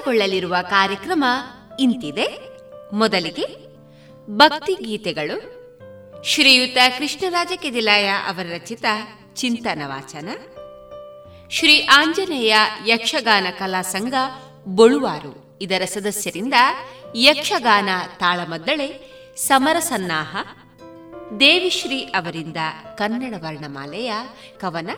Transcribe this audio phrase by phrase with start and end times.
[0.00, 1.24] ಪ್ರಸಾರಗೊಳ್ಳಲಿರುವ ಕಾರ್ಯಕ್ರಮ
[1.80, 2.26] ಇಂತಿದೆ.
[2.92, 3.46] ಮೊದಲಿಗೆ
[4.30, 5.36] ಭಕ್ತಿ ಗೀತೆಗಳು.
[6.24, 8.84] ಶ್ರೀಯುತ ಕೃಷ್ಣರಾಜ ಕೆದಿಲಾಯ ಅವರ ರಚಿತ
[9.34, 10.28] ಚಿಂತನ ವಾಚನ.
[11.50, 12.56] ಶ್ರೀ ಆಂಜನೇಯ
[12.86, 14.14] ಯಕ್ಷಗಾನ ಕಲಾ ಸಂಘ
[14.66, 16.54] ಬೊಳುವಾರು ಇದರ ಸದಸ್ಯರಿಂದ
[17.16, 17.88] ಯಕ್ಷಗಾನ
[18.20, 18.88] ತಾಳಮದ್ದಳೆ,
[19.36, 20.36] ಸಮರಸನ್ನಾಹ,
[21.40, 22.56] ದೇವಿಶ್ರೀ ಅವರಿಂದ
[22.98, 24.12] ಕನ್ನಡ ವರ್ಣಮಾಲೆಯ
[24.60, 24.90] ಕವನ.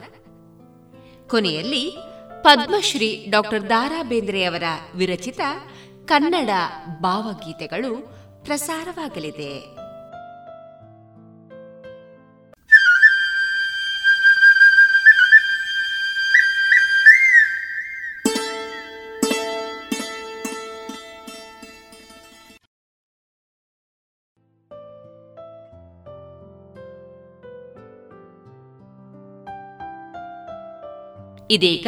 [1.27, 1.95] ಕೊನೆಯಲ್ಲಿ
[2.43, 4.63] ಪದ್ಮಶ್ರೀ ಡಾಕ್ಟರ್ ದಾರಾ ಬೇಂದ್ರೆಯವರ
[4.95, 5.39] ವಿರಚಿತ
[6.05, 6.49] ಕನ್ನಡ
[7.01, 7.91] ಭಾವಗೀತೆಗಳು
[8.43, 9.53] ಪ್ರಸಾರವಾಗಲಿದೆ.
[31.51, 31.87] ಇದೀಗ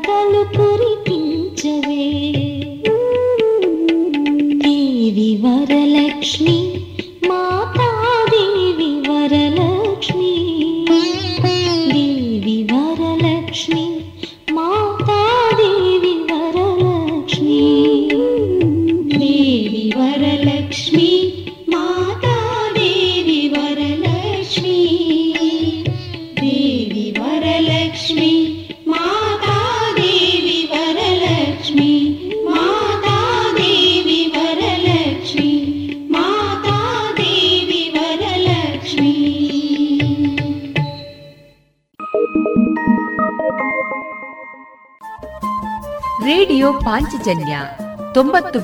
[0.00, 2.04] కథలు కురిపించవే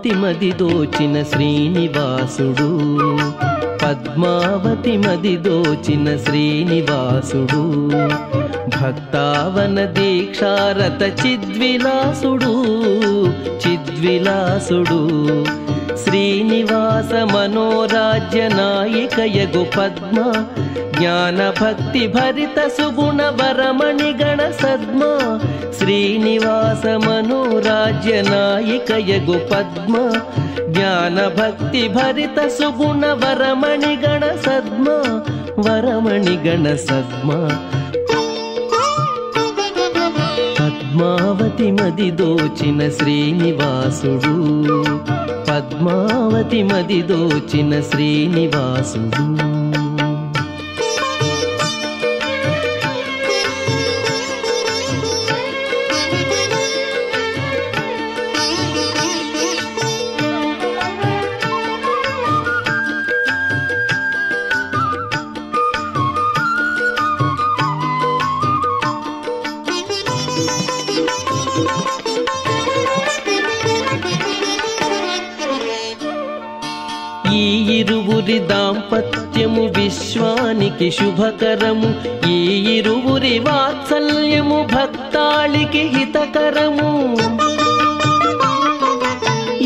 [0.00, 2.78] పద్మావతి మది దోచిన శ్రీనివాసుడు.
[3.84, 7.90] పద్మావతి మది దోచిన శ్రీనివాసుడు.
[8.66, 12.64] భక్తావన దీక్షారత చిద్విలాసుడు.
[13.68, 15.08] చిద్విలాసుడు.
[15.96, 20.44] శ్రీనివాస మనోరాజ్య నాయికయగు పద్మ.
[21.00, 25.00] జ్ఞాన భక్తి భరిత సుగుణ వరమణి గణ సద్మ
[25.78, 29.94] శ్రీనివాస మనోరాజ్య నాయకయగు పద్మ.
[30.68, 34.88] జ్ఞాన భక్తి భరిత సుగుణ వరమణి గణ సద్మ
[35.68, 37.30] వరమణి గణ సద్మ.
[40.60, 44.36] పద్మావతి మది దోచిన శ్రీనివాసుడు
[45.50, 49.59] పద్మావతి మది దోచిన శ్రీనివాసుడు.
[80.80, 81.94] అతి శుభకరము
[82.28, 82.36] ఈ
[82.76, 87.16] ఇరువురి వాత్సల్యము భక్తాళికి హితకరము.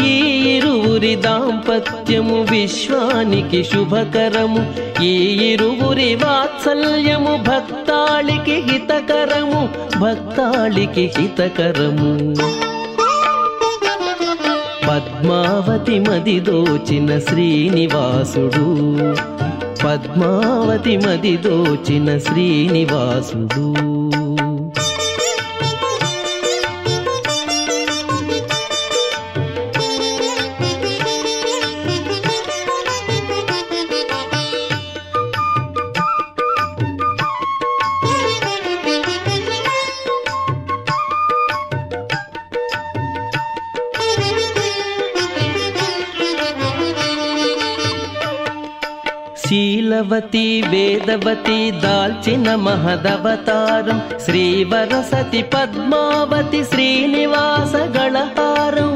[0.06, 0.20] ఈ
[0.56, 4.74] ఇరువురి దాంపత్యము విశ్వానికి శుభకరము.
[5.02, 5.12] ఈ
[5.52, 9.68] ఇరువురి వాత్సల్యము భక్తాళికి హితకరము.
[9.98, 12.34] భక్తాళికి హితకరము.
[14.88, 18.94] పద్మావతి మది దోచిన శ్రీనివాసుడు.
[19.94, 23.93] పద్మావతి మది దోచిన శ్రీనివాసుడు.
[49.96, 58.90] శీలవతి వేదవతి దాల్చిన మహదవతారం శ్రీవరసతి పద్మావతి శ్రీనివాస గణహారం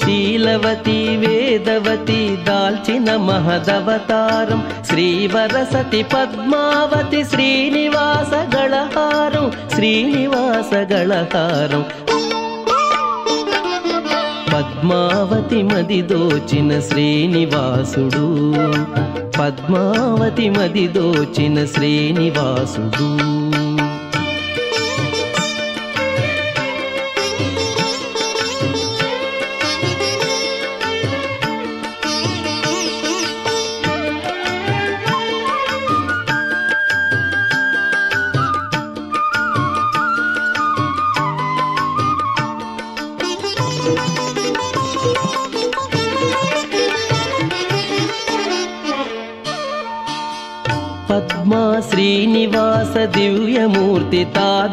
[0.00, 11.84] శీలవతి వేదవతి దాల్చిన మహదవతారం శ్రీవరసతి పద్మావతి శ్రీనివాస గళహారం శ్రీనివాస గళహారం
[14.56, 18.54] పద్మావతి మది దోచిన శ్రీనివాసుడు.
[19.38, 23.45] పద్మావతి మది దోచిన శ్రీనివాసుడు.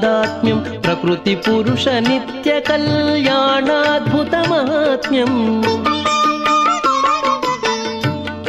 [0.03, 5.31] తాదాత్మ్యం ప్రకృతి పురుష నిత్య కళ్యాణాద్భుత మహాత్మ్యం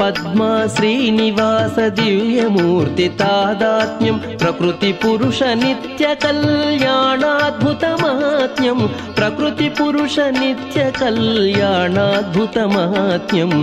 [0.01, 8.81] పద్మా శ్రీనివాస దివ్యమూర్తి తాదాత్మ్యం ప్రకృతి పురుష నిత్య కళ్యాణాద్భుత మహాత్మ్యం
[9.19, 13.55] ప్రకృతి పురుష నిత్య కళ్యాణాద్భుత మహాత్మ్యం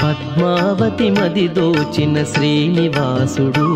[0.00, 3.66] పద్మావతి మది దోచిన శ్రీనివాసుడు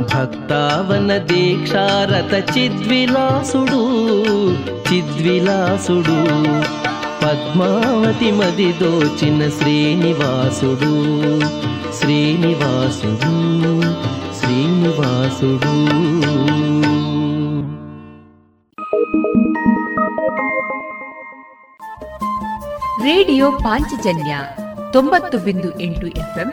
[0.00, 3.82] భక్తావన దీక్షారత చిద్విలాసుడు
[4.92, 6.18] చిద్విలాసుడు.
[7.24, 10.94] పద్మావతి మది దోచిన శ్రీనివాసుడు
[11.98, 13.34] శ్రీనివాసుడు
[14.40, 15.72] శ్రీనివాసుడు.
[23.04, 24.38] రేడియో పాంచజన్య
[24.92, 26.52] ತೊಂಬತ್ತು బిందు ఎంటు ఎఫ్ఎం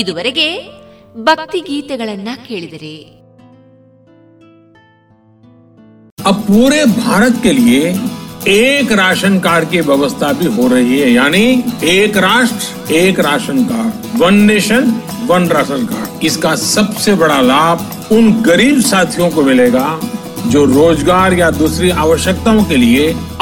[0.00, 0.48] ಇದುವರೆಗೆ
[1.28, 2.96] ಭಕ್ತಿ ಗೀತೆಗಳನ್ನ ಕೇಳಿದರೆ
[6.24, 7.82] अब पूरे भारत के लिए
[8.50, 11.42] एक राशन कार्ड की व्यवस्था भी हो रही है यानी
[11.92, 13.92] एक राष्ट्र एक ration card
[14.22, 14.84] one nation
[15.26, 17.78] one ration card इसका सबसे बड़ा लाभ
[18.12, 19.86] उन गरीब साथियों को मिलेगा
[20.48, 23.06] जो रोजगार या दूसरी आवश्यकताओं के लिए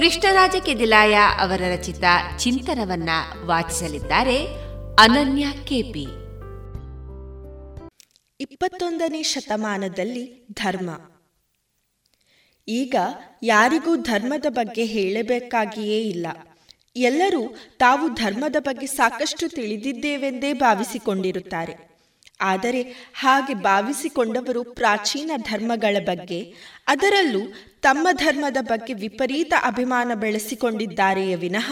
[0.00, 2.04] ಕೃಷ್ಣರಾಜ ಕೆದಿಲಾಯ ಅವರ ರಚಿತ
[2.38, 3.10] ಚಿಂತನವನ್ನ
[3.44, 4.46] ವಾಚಿಸಲಿದ್ದಾರೆ
[4.98, 6.02] ಅನನ್ಯ ಕೆಪಿ.
[8.40, 10.90] ಇಪ್ಪತ್ತೊಂದನೇ ಶತಮಾನದಲ್ಲಿ ಧರ್ಮ.
[12.68, 12.94] ಈಗ
[13.42, 16.26] ಯಾರಿಗೂ ಧರ್ಮದ ಬಗ್ಗೆ ಹೇಳಬೇಕಾಗಿಯೇ ಇಲ್ಲ.
[16.96, 21.90] ಎಲ್ಲರೂ ತಾವು ಧರ್ಮದ ಬಗ್ಗೆ ಸಾಕಷ್ಟು ತಿಳಿದಿದ್ದೇವೆಂದೇ ಭಾವಿಸಿಕೊಂಡಿರುತ್ತಾರೆ.
[22.40, 22.82] ಆದರೆ
[23.14, 26.54] ಹಾಗೆ ಭಾವಿಸಿಕೊಂಡವರು ಪ್ರಾಚೀನ ಧರ್ಮಗಳ ಬಗ್ಗೆ
[26.86, 27.40] ಅದರಲ್ಲೂ
[27.82, 31.68] ತಮ್ಮ ಧರ್ಮದ ಬಗ್ಗೆ ವಿಪರೀತ ಅಭಿಮಾನ ಬೆಳೆಸಿಕೊಂಡಿದ್ದಾರೆಯೇ ವಿನಃ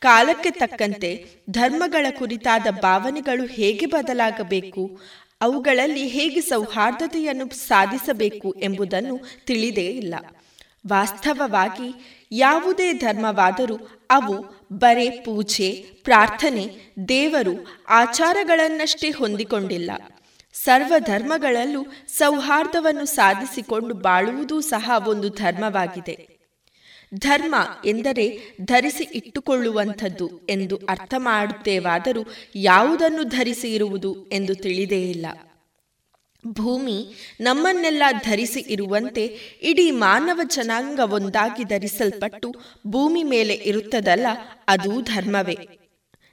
[0.00, 1.10] ಕಾಲಕ್ಕೆ ತಕ್ಕಂತೆ
[1.50, 5.00] ಧರ್ಮಗಳ ಕುರಿತಾದ ಭಾವನೆಗಳು ಹೇಗೆ ಬದಲಾಗಬೇಕು,
[5.40, 10.14] ಅವುಗಳಲ್ಲಿ ಹೇಗೆ ಸೌಹಾರ್ದತೆಯನ್ನು ಸಾಧಿಸಬೇಕು ಎಂಬುದನ್ನು ತಿಳಿದೇ ಇಲ್ಲ.
[10.86, 11.88] ವಾಸ್ತವವಾಗಿ
[12.32, 13.76] ಯಾವುದೇ ಧರ್ಮವಾದರೂ
[14.10, 14.36] ಅವು
[14.72, 15.68] ಬರೆ, ಪೂಜೆ,
[16.04, 16.64] ಪ್ರಾರ್ಥನೆ,
[17.08, 17.54] ದೇವರು
[17.88, 19.90] ಆಚಾರಗಳನ್ನಷ್ಟೇ ಹೊಂದಿಕೊಂಡಿಲ್ಲ.
[20.54, 26.16] ಸರ್ವ ಧರ್ಮಗಳಲ್ಲೂ ಸೌಹಾರ್ದವನ್ನು ಸಾಧಿಸಿಕೊಂಡು ಬಾಳುವುದೂ ಸಹ ಒಂದು ಧರ್ಮವಾಗಿದೆ.
[27.18, 28.26] ಧರ್ಮ ಎಂದರೆ
[28.62, 32.22] ಧರಿಸಿ ಇಟ್ಟುಕೊಳ್ಳುವಂಥದ್ದು ಎಂದು ಅರ್ಥ ಮಾಡುತ್ತೇವಾದರೂ
[32.54, 35.26] ಯಾವುದನ್ನು ಧರಿಸಿ ಇರುವುದು ಎಂದು ತಿಳಿದೇ ಇಲ್ಲ.
[36.46, 36.98] ಭೂಮಿ
[37.40, 39.24] ನಮ್ಮನ್ನೆಲ್ಲ ಧರಿಸಿ ಇರುವಂತೆ
[39.62, 42.54] ಇಡೀ ಮಾನವ ಜನಾಂಗ ಒಂದಾಗಿ ಧರಿಸಲ್ಪಟ್ಟು
[42.86, 44.26] ಭೂಮಿ ಮೇಲೆ ಇರುತ್ತದಲ್ಲ,
[44.68, 45.79] ಅದು ಧರ್ಮವೇ.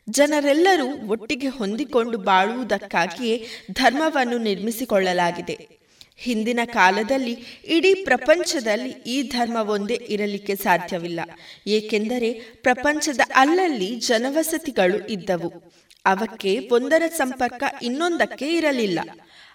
[0.09, 5.77] ಜನರೆಲ್ಲರೂ ಒಟ್ಟಿಗೆ ಹೊಂದಿಕೊಂಡು ಬಾಳುವುದಕ್ಕಾಗಿಯೇ ಧರ್ಮವನ್ನು ನಿರ್ಮಿಸಿಕೊಳ್ಳಲಾಗಿದೆ.
[6.17, 11.19] ಹಿಂದಿನ ಕಾಲದಲ್ಲಿ ಇಡೀ ಪ್ರಪಂಚದಲ್ಲಿ ಈ ಧರ್ಮವೊಂದೇ ಇರಲಿಕ್ಕೆ ಸಾಧ್ಯವಿಲ್ಲ.
[11.67, 15.73] ಏಕೆಂದರೆ ಪ್ರಪಂಚದ ಅಲ್ಲಲ್ಲಿ ಜನವಸತಿಗಳು ಇದ್ದವು.
[16.05, 18.99] ಅವಕ್ಕೆ ಒಂದರ ಸಂಪರ್ಕ ಇನ್ನೊಂದಕ್ಕೆ ಇರಲಿಲ್ಲ.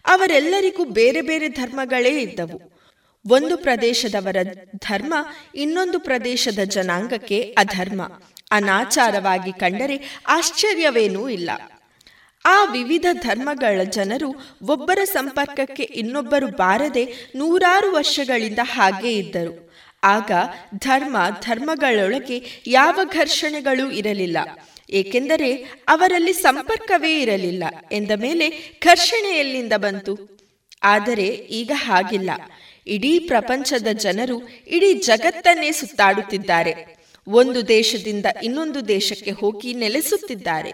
[0.06, 2.72] ಅವರೆಲ್ಲರಿಗೂ ಬೇರೆ ಬೇರೆ ಧರ್ಮಗಳೇ ಇದ್ದವು.
[3.28, 4.36] ಒಂದು ಪ್ರದೇಶದವರ
[4.76, 5.14] ಧರ್ಮ
[5.54, 8.22] ಇನ್ನೊಂದು ಪ್ರದೇಶದ ಜನಾಂಗಕ್ಕೆ ಅಧರ್ಮ.
[8.52, 11.50] ಅನಾಚಾರವಾಗಿ ಕಂಡರೆ ಆಶ್ಚರ್ಯವೇನೂ ಇಲ್ಲ.
[12.44, 14.34] ಆ ವಿವಿಧ ಧರ್ಮಗಳ ಜನರು
[14.68, 19.72] ಒಬ್ಬರ ಸಂಪರ್ಕಕ್ಕೆ ಇನ್ನೊಬ್ಬರು ಬಾರದೆ ನೂರಾರು ವರ್ಷಗಳಿಂದ ಹಾಗೇ ಇದ್ದರು.
[20.04, 20.30] ಆಗ
[20.78, 24.38] ಧರ್ಮ ಧರ್ಮಗಳೊಳಗೆ ಯಾವ ಘರ್ಷಣೆಗಳೂ ಇರಲಿಲ್ಲ.
[24.90, 25.54] ಏಕೆಂದರೆ
[25.88, 28.48] ಅವರಲ್ಲಿ ಸಂಪರ್ಕವೇ ಇರಲಿಲ್ಲ ಎಂದ ಮೇಲೆ
[28.84, 30.38] ಘರ್ಷಣೆ ಎಲ್ಲಿಂದ ಬಂತು?
[30.82, 32.30] ಆದರೆ ಈಗ ಹಾಗಿಲ್ಲ.
[32.86, 37.01] ಇಡೀ ಪ್ರಪಂಚದ ಜನರು ಇಡೀ ಜಗತ್ತನ್ನೇ ಸುತ್ತಾಡುತ್ತಿದ್ದಾರೆ.
[37.28, 40.72] ಒಂದು ದೇಶದಿಂದ ಇನ್ನೊಂದು ದೇಶಕ್ಕೆ ಹೋಗಿ ನೆಲೆಸುತ್ತಿದ್ದಾರೆ.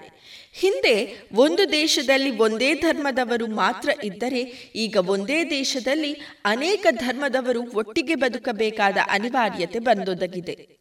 [0.53, 4.41] ಹಿಂದೆ ಒಂದು ದೇಶದಲ್ಲಿ ಒಂದೇ ಧರ್ಮದವರು ಮಾತ್ರ ಇದ್ದರೆ,
[4.75, 6.13] ಈಗ ಒಂದೇ ದೇಶದಲ್ಲಿ
[6.45, 10.79] ಅನೇಕ ಧರ್ಮದವರು ಒಟ್ಟಿಗೆ ಬದುಕಬೇಕಾದ ಅನಿವಾರ್ಯತೆ ಬಂದೊದಗಿದೆ.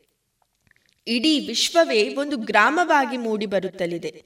[1.07, 4.24] ಇಡೀ ವಿಶ್ವವೇ ಒಂದು ಗ್ರಾಮವಾಗಿ ಮೂಡಿಬರುತ್ತಲಿದೆ.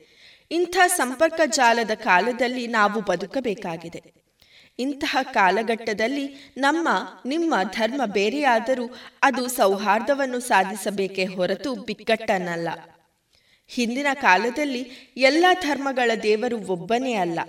[0.51, 4.20] ಇಂಥ ಸಂಪರ್ಕ ಜಾಲದ ಕಾಲದಲ್ಲಿ ನಾವು ಬದುಕಬೇಕಾಗಿದೆ.
[4.79, 6.89] ಇಂತಹ ಕಾಲಘಟ್ಟದಲ್ಲಿ ನಮ್ಮ,
[7.25, 8.89] ನಿಮ್ಮ ಧರ್ಮ ಬೇರೆಯಾದರೂ
[9.23, 12.69] ಅದು ಸೌಹಾರ್ದವನ್ನು ಸಾಧಿಸಬೇಕೇ ಹೊರತು ಬಿಕ್ಕಟ್ಟನಲ್ಲ.
[13.67, 17.39] ಹಿಂದಿನ ಕಾಲದಲ್ಲಿ ಎಲ್ಲ ಧರ್ಮಗಳ ದೇವರು ಒಬ್ಬನೇ ಅಲ್ಲ.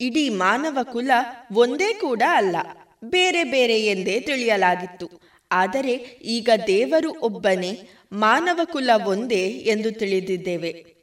[0.00, 1.10] ಇಡೀ ಮಾನವ ಕುಲ
[1.52, 2.56] ಒಂದೇ ಕೂಡ ಅಲ್ಲ.
[3.04, 5.10] ಬೇರೆ ಬೇರೆ ಎಂದೇ ತಿಳಿಯಲಾಗಿತ್ತು.
[5.52, 10.96] ಆದರೆ ಈಗ ದೇವರು ಒಬ್ಬನೇ, ಮಾನವ ಕುಲ ಒಂದೇ ಎಂದು ತಿಳಿದಿದ್ದೇವೆ.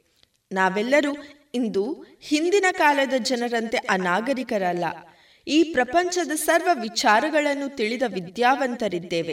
[0.52, 1.16] ನಾವೆಲ್ಲರೂ
[1.54, 4.84] ಇಂದು ಹಿಂದಿನ ಕಾಲದ ಜನರಂತೆ ಅನಾಗರಿಕರಲ್ಲ.
[5.46, 9.32] ಈ ಪ್ರಪಂಚದ ಸರ್ವ ವಿಚಾರಗಳನ್ನು ತಿಳಿದ ವಿದ್ಯಾವಂತರಿದ್ದೇವೆ.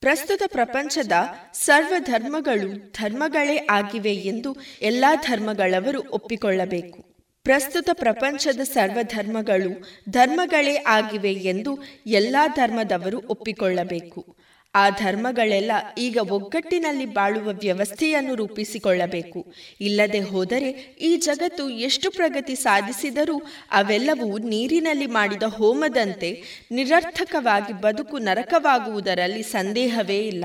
[0.00, 1.12] ಪ್ರಸ್ತುತ ಪ್ರಪಂಚದ
[1.52, 7.12] ಸರ್ವ ಧರ್ಮಗಳು ಧರ್ಮಗಳೇ ಆಗಿವೆ ಎಂದು ಎಲ್ಲಾ ಧರ್ಮಗಳವರು ಒಪ್ಪಿಕೊಳ್ಳಬೇಕು.
[7.42, 14.41] ಪ್ರಸ್ತುತ ಪ್ರಪಂಚದ ಸರ್ವ ಧರ್ಮಗಳು ಧರ್ಮಗಳೇ ಆಗಿವೆ ಎಂದು ಎಲ್ಲಾ ಧರ್ಮದವರು ಒಪ್ಪಿಕೊಳ್ಳಬೇಕು.
[14.74, 19.54] ಆ ಧರ್ಮಗಳೆಲ್ಲ ಈಗ ಒಗ್ಗಟ್ಟಿನಲ್ಲಿ ಬಾಳುವ ವ್ಯವಸ್ಥೆಯನ್ನು ರೂಪಿಸಿಕೊಳ್ಳಬೇಕು.
[19.80, 20.70] ಇಲ್ಲದೆ ಹೋದರೆ
[21.00, 23.38] ಈ ಜಗತ್ತು ಎಷ್ಟು ಪ್ರಗತಿ ಸಾಧಿಸಿದರೂ
[23.70, 30.44] ಅವೆಲ್ಲವೂ ನೀರಿನಲ್ಲಿ ಮಾಡಿದ ಹೋಮದಂತೆ ನಿರರ್ಥಕವಾಗಿ ಬದುಕು ನರಕವಾಗುವುದರಲ್ಲಿ ಸಂದೇಹವೇ ಇಲ್ಲ.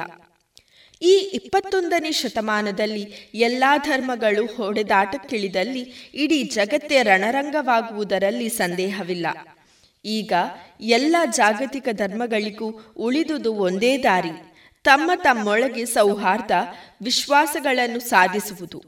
[1.02, 5.82] ಈ ಇಪ್ಪತ್ತೊಂದನೇ ಶತಮಾನದಲ್ಲಿ ಎಲ್ಲಾ ಧರ್ಮಗಳು ಹೊಡೆದಾಟಕ್ಕಿಳಿದಲ್ಲಿ
[6.14, 9.28] ಇಡೀ ಜಗತ್ತೇ ರಣರಂಗವಾಗುವುದರಲ್ಲಿ ಸಂದೇಹವಿಲ್ಲ.
[10.08, 10.34] ಈಗ
[10.82, 14.30] ಎಲ್ಲ ಜಾಗತಿಕ ಧರ್ಮಗಳಿಗೂ ಉಳಿದುದು ಒಂದೇ ದಾರಿ,
[14.84, 16.52] ತಮ್ಮ ತಮ್ಮೊಳಗೆ ಸೌಹಾರ್ದ
[17.04, 18.84] ವಿಶ್ವಾಸಗಳನ್ನು ಸಾಧಿಸುವುದು.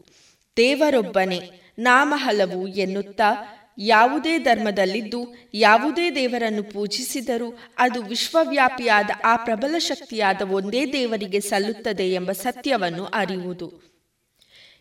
[0.58, 10.94] ದೇವರೊಬ್ಬನೇ ನಾಮ ಹಲವು ಎನ್ನುತ್ತಾ ಯಾವುದೇ ಧರ್ಮದಲ್ಲಿದ್ದು ಯಾವುದೇ ದೇವರನ್ನು ಪೂಜಿಸಿದರೂ ಅದು ವಿಶ್ವವ್ಯಾಪಿಯಾದ ಆ ಪ್ರಬಲ ಶಕ್ತಿಯಾದ ಒಂದೇ
[10.94, 13.90] ದೇವರಿಗೆ ಸಲ್ಲುತ್ತದೆ ಎಂಬ ಸತ್ಯವನ್ನು ಅರಿಯುವುದು.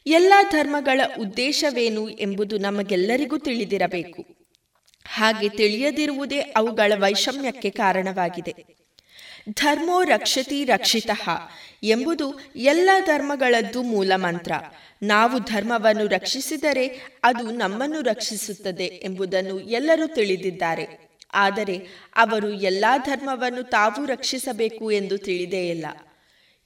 [0.06, 4.37] ಎಲ್ಲ ಧರ್ಮಗಳ ಉದ್ದೇಶವೇನು ಎಂಬುದು ನಮಗೆಲ್ಲರಿಗೂ ತಿಳಿದಿರಬೇಕು.
[5.08, 8.54] ಹಾಗೆ ತಿಳಿಯದಿರುವುದೇ ಅವುಗಳ ವೈಷಮ್ಯಕ್ಕೆ ಕಾರಣವಾಗಿದೆ.
[9.50, 11.10] ಧರ್ಮೋ ರಕ್ಷತಿ ರಕ್ಷಿತ
[11.82, 14.52] ಎಂಬುದು ಎಲ್ಲ ಧರ್ಮಗಳದ್ದು ಮೂಲ ಮಂತ್ರ.
[15.02, 21.08] ನಾವು ಧರ್ಮವನ್ನು ರಕ್ಷಿಸಿದರೆ ಅದು ನಮ್ಮನ್ನು ರಕ್ಷಿಸುತ್ತದೆ ಎಂಬುದನ್ನು ಎಲ್ಲರೂ ತಿಳಿದಿದ್ದಾರೆ.
[21.34, 21.80] ಆದರೆ
[22.16, 25.86] ಅವರು ಎಲ್ಲಾ ಧರ್ಮವನ್ನು ತಾವು ರಕ್ಷಿಸಬೇಕು ಎಂದು ತಿಳಿದೇ ಇಲ್ಲ.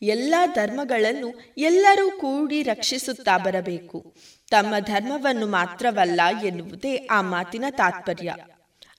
[0.02, 4.14] ಎಲ್ಲ ಧರ್ಮಗಳನ್ನು ಎಲ್ಲರೂ ಕೂಡಿ ರಕ್ಷಿಸುತ್ತಾ ಬರಬೇಕು.
[4.52, 8.36] ತಮ್ಮ ಧರ್ಮವನ್ನು ಮಾತ್ರವಲ್ಲ ಎನ್ನುವುದೇ ಆ ಮಾತಿನ ತಾತ್ಪರ್ಯ.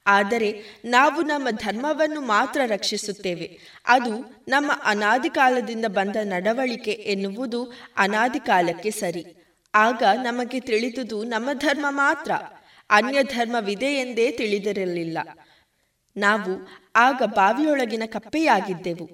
[0.08, 3.60] ಆದರೆ ನಾವು ನಮ್ಮ ಧರ್ಮವನ್ನು ಮಾತ್ರ ರಕ್ಷಿಸುತ್ತೇವೆ.
[3.88, 9.26] ಅದು ನಮ್ಮ ಅನಾದಿ ಕಾಲದಿಂದ ಬಂದ ನಡವಳಿಕೆ ಎನ್ನುವುದು ಅನಾದಿ ಕಾಲಕ್ಕೆ ಸರಿ.
[9.76, 12.32] ಆಗ ನಮಗೆ ತಿಳಿದುದು ನಮ್ಮ ಧರ್ಮ ಮಾತ್ರ.
[12.90, 15.18] ಅನ್ಯ ಧರ್ಮವಿದೆ ಎಂದೇ ತಿಳಿದಿರಲಿಲ್ಲ.
[16.18, 19.10] ನಾವು ಆಗ ಬಾವಿಯೊಳಗಿನ ಕಪ್ಪೆಯಾಗಿದ್ದೆವು.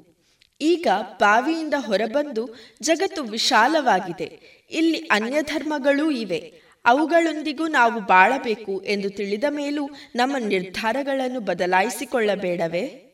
[0.62, 0.88] ಈಗ
[1.20, 2.50] ಬಾವಿಯಿಂದ ಹೊರಬಂದು
[2.82, 4.59] ಜಗತ್ತು ವಿಶಾಲವಾಗಿದೆ.
[4.72, 6.54] ಇಲ್ಲಿ ಅನ್ಯ ಧರ್ಮಗಳೂ ಇವೆ.
[6.86, 13.06] ಅವುಗಳೊಂದಿಗೂ ನಾವು ಬಾಳಬೇಕು ಎಂದು ತಿಳಿದ ಮೇಲೂ ನಮ್ಮ ನಿರ್ಧಾರಗಳನ್ನು ಬದಲಾಯಿಸಿಕೊಳ್ಳಬೇಡವೇ?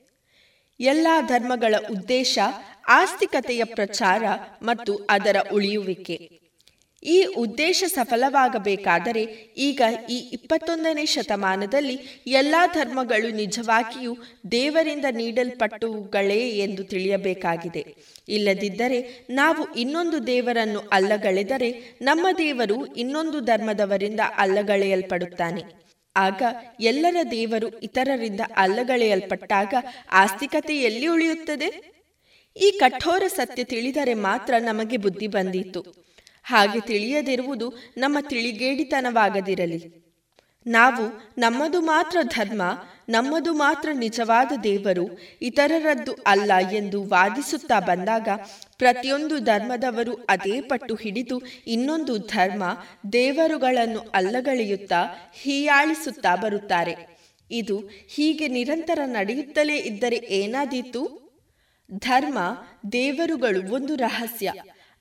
[0.79, 2.39] ಎಲ್ಲ ಧರ್ಮಗಳ ಉದ್ದೇಶ,
[2.87, 4.23] ಆಸ್ತಿಕತೆಯ ಪ್ರಚಾರ
[4.61, 6.29] ಮತ್ತು ಅದರ ಉಳಿಯುವಿಕೆ.
[7.03, 9.23] ಈ ಉದ್ದೇಶ ಸಫಲವಾಗಬೇಕಾದರೆ
[9.57, 14.17] ಈಗ ಈ ಇಪ್ಪತ್ತೊಂದನೇ ಶತಮಾನದಲ್ಲಿ ಎಲ್ಲ ಧರ್ಮಗಳು ನಿಜವಾಗಿಯೂ
[14.51, 17.95] ದೇವರಿಂದ ನೀಡಲ್ಪಟ್ಟವುಗಳೇ ಎಂದು ತಿಳಿಯಬೇಕಾಗಿದೆ.
[18.29, 25.63] ಇಲ್ಲದಿದ್ದರೆ ನಾವು ಇನ್ನೊಂದು ದೇವರನ್ನು ಅಲ್ಲಗಳೆದರೆ ನಮ್ಮ ದೇವರು ಇನ್ನೊಂದು ಧರ್ಮದವರಿಂದ ಅಲ್ಲಗಳೆಯಲ್ಪಡುತ್ತಾನೆ.
[26.15, 26.41] ಆಗ
[26.79, 29.73] ಎಲ್ಲರ ದೇವರು ಇತರರಿಂದ ಅಲ್ಲಗಳೆಯಲ್ಪಟ್ಟಾಗ
[30.11, 31.95] ಆಸ್ತಿಕತೆ ಎಲ್ಲಿ ಉಳಿಯುತ್ತದೆ?
[32.57, 36.05] ಈ ಕಠೋರ ಸತ್ಯ ತಿಳಿದರೆ ಮಾತ್ರ ನಮಗೆ ಬುದ್ಧಿ ಬಂದಿತು.
[36.43, 40.05] ಹಾಗೆ ತಿಳಿಯದಿರುವುದು ನಮ್ಮ ತಿಳಿಗೇಡಿತನವಾಗದಿರಲಿ.
[40.67, 42.61] ನಾವು ನಮ್ಮದು ಮಾತ್ರ ಧರ್ಮ
[43.09, 48.27] ನಮ್ಮದು ಮಾತ್ರ ನಿಜವಾದ ದೇವರು ಇತರರದ್ದು ಅಲ್ಲ ಎಂದು ವಾದಿಸುತ್ತಾ ಬಂದಾಗ
[48.77, 52.63] ಪ್ರತಿಯೊಂದು ಧರ್ಮದವರು ಅದೇ ಪಟ್ಟು ಹಿಡಿದು ಇನ್ನೊಂದು ಧರ್ಮ
[53.13, 57.15] ದೇವರುಗಳನ್ನು ಅಲ್ಲಗಳೆಯುತ್ತಾ ಹೀಯಾಳಿಸುತ್ತಾ ಬರುತ್ತಾರೆ.
[57.51, 57.77] ಇದು
[58.07, 61.25] ಹೀಗೆ ನಿರಂತರ ನಡೆಯುತ್ತಲೇ ಇದ್ದರೆ ಏನಾದೀತು?
[61.99, 62.39] ಧರ್ಮ,
[62.91, 64.53] ದೇವರುಗಳು ಒಂದು ರಹಸ್ಯ.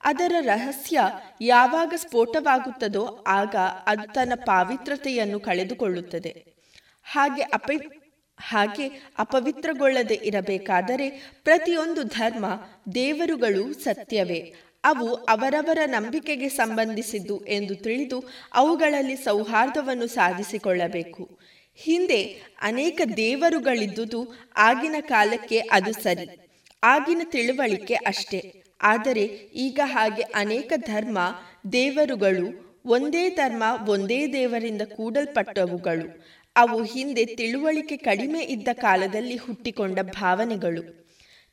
[0.05, 1.01] ಅದರ ರಹಸ್ಯ
[1.41, 6.54] ಯಾವಾಗ ಸ್ಫೋಟವಾಗುತ್ತದೋ ಆಗ ಅದು ತನ್ನ ಪಾವಿತ್ರತೆಯನ್ನು ಕಳೆದುಕೊಳ್ಳುತ್ತದೆ.
[7.07, 7.77] ಹಾಗೆ ಅಪಿ
[8.39, 8.87] ಹಾಗೆ
[9.19, 11.07] ಅಪವಿತ್ರಗೊಳ್ಳದೆ ಇರಬೇಕಾದರೆ
[11.45, 12.47] ಪ್ರತಿಯೊಂದು ಧರ್ಮ
[12.95, 14.41] ದೇವರುಗಳು ಸತ್ಯವೇ.
[14.85, 18.19] ಅವು ಅವರವರ ನಂಬಿಕೆಗೆ ಸಂಬಂಧಿಸಿದ್ದು ಎಂದು ತಿಳಿದು
[18.55, 21.25] ಅವುಗಳಲ್ಲಿ ಸೌಹಾರ್ದವನ್ನು ಸಾಧಿಸಿಕೊಳ್ಳಬೇಕು.
[21.79, 22.21] ಹಿಂದೆ
[22.63, 24.21] ಅನೇಕ ದೇವರುಗಳಿದ್ದುದು
[24.57, 26.27] ಆಗಿನ ಕಾಲಕ್ಕೆ ಅದು ಸರಿ,
[26.83, 28.41] ಆಗಿನ ತಿಳುವಳಿಕೆ ಅಷ್ಟೇ.
[28.83, 29.25] ಆದರೆ
[29.67, 31.19] ಈಗ ಹಾಗೆ ಅನೇಕ ಧರ್ಮ
[31.73, 32.47] ದೇವರುಗಳು
[32.87, 36.09] ಒಂದೇ ಧರ್ಮ ಒಂದೇ ದೇವರಿಂದ ಕೂಡಲ್ಪಟ್ಟವುಗಳು.
[36.57, 40.83] ಅವು ಹಿಂದೆ ತಿಳುವಳಿಕೆ ಕಡಿಮೆ ಇದ್ದ ಕಾಲದಲ್ಲಿ ಹುಟ್ಟಿಕೊಂಡ ಭಾವನೆಗಳು.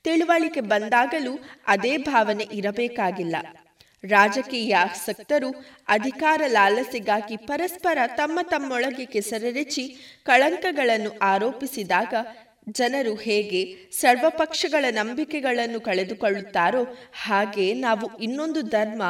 [0.03, 3.35] ತಿಳುವಳಿಕೆ ಬಂದಾಗಲೂ ಅದೇ ಭಾವನೆ ಇರಬೇಕಾಗಿಲ್ಲ.
[4.03, 5.49] ರಾಜಕೀಯ ಆಸಕ್ತರು
[5.87, 12.13] ಅಧಿಕಾರ ಲಾಲಸೆಗಾಗಿ ಪರಸ್ಪರ ತಮ್ಮ ತಮ್ಮೊಳಗೆ ಕೆಸರೆರೆಚಿ ಕಳಂಕಗಳನ್ನು ಆರೋಪಿಸಿದಾಗ
[12.69, 19.03] ಜನರು ಹೇಗೆ ಸರ್ವಪಕ್ಷಗಳ ನಂಬಿಕೆಗಳನ್ನು ಕಳೆದುಕೊಳ್ಳುತ್ತಾರೋ ಹಾಗೆ ನಾವು ಇನ್ನೊಂದು ಧರ್ಮ,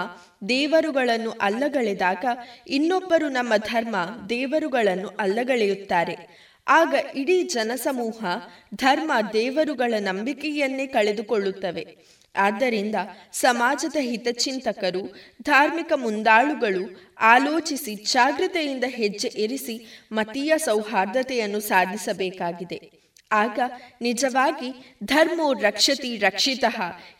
[0.49, 2.25] ದೇವರುಗಳನ್ನು ಅಲ್ಲಗಳೆದಾಗ
[2.67, 3.95] ಇನ್ನೊಬ್ಬರು ನಮ್ಮ ಧರ್ಮ,
[4.29, 6.41] ದೇವರುಗಳನ್ನು ಅಲ್ಲಗಳೆಯುತ್ತಾರೆ.
[6.67, 8.25] ಆಗ ಇಡೀ ಜನಸಮೂಹ
[8.75, 11.97] ಧರ್ಮ, ದೇವರುಗಳ ನಂಬಿಕೆಯನ್ನೇ ಕಳೆದುಕೊಳ್ಳುತ್ತವೆ.
[12.35, 12.95] ಆದ್ದರಿಂದ
[13.31, 23.00] ಸಮಾಜದ ಹಿತಚಿಂತಕರು, ಧಾರ್ಮಿಕ ಮುಂದಾಳುಗಳು ಆಲೋಚಿಸಿ ಜಾಗೃತೆಯಿಂದ ಹೆಜ್ಜೆ ಇರಿಸಿ ಮತೀಯ ಸೌಹಾರ್ದತೆಯನ್ನು ಸಾಧಿಸಬೇಕಾಗಿದೆ.
[23.31, 23.59] ಆಗ
[24.01, 26.63] ನಿಜವಾಗಿ ಧರ್ಮೋ ರಕ್ಷತಿ ರಕ್ಷಿತ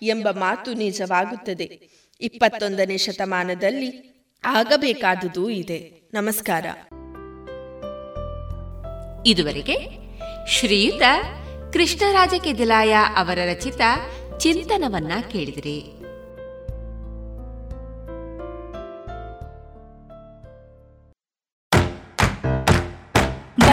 [0.02, 1.90] ಎಂಬ ಮಾತು ನಿಜವಾಗುತ್ತದೆ.
[2.22, 4.12] ಇಪ್ಪತ್ತೊಂದನೇ ಶತಮಾನದಲ್ಲಿ
[4.46, 6.10] ಆಗಬೇಕಾದುದೂ ಇದೆ.
[6.14, 6.66] ನಮಸ್ಕಾರ.
[9.26, 9.78] ಇದುವರೆಗೆ
[10.48, 11.02] ಶ್ರೀಯುತ
[11.74, 13.82] ಕೃಷ್ಣರಾಜ ಕೆದಿಲಾಯ ಅವರ ರಚಿತ
[14.38, 16.01] ಚಿಂತನವನ್ನ ಕೇಳಿದಿರಿ.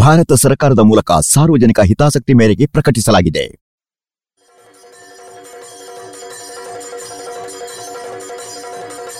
[0.00, 3.44] ಭಾರತ ಸರ್ಕಾರದ ಮೂಲಕ ಸಾರ್ವಜನಿಕ ಹಿತಾಸಕ್ತಿ ಮೇರೆಗೆ ಪ್ರಕಟಿಸಲಾಗಿದೆ.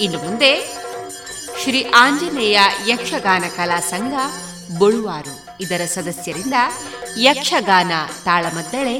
[0.05, 0.53] ಇನ್ನು ಮುಂದೆ
[1.63, 2.59] ಶ್ರೀ ಆಂಜನೇಯ
[2.89, 4.13] ಯಕ್ಷಗಾನ ಕಲಾ ಸಂಘ
[4.79, 5.35] ಬೊಳುವಾರು.
[5.61, 6.55] ಇದರ ಸದಸ್ಯರಿಂದ
[7.19, 7.93] ಯಕ್ಷಗಾನ
[8.25, 8.97] ತಾಳಮದ್ದಳೆ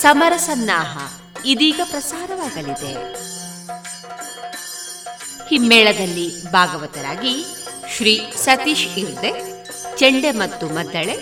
[0.00, 0.94] ಸಮರಸನ್ನಾಹ
[1.44, 2.94] ಇದೀಗ ಪ್ರಸಾರವಾಗಲಿದೆ.
[5.48, 7.34] ಹಿಮ್ಮೇಳದಲ್ಲಿ ಭಾಗವತರಾಗಿ
[7.96, 8.14] ಶ್ರೀ
[8.44, 9.55] ಸತೀಶ್ ಇರ್ದೆ
[9.98, 11.16] ಚೆಂಡೆ ಮತ್ತು ಮದ್ದಳೆ,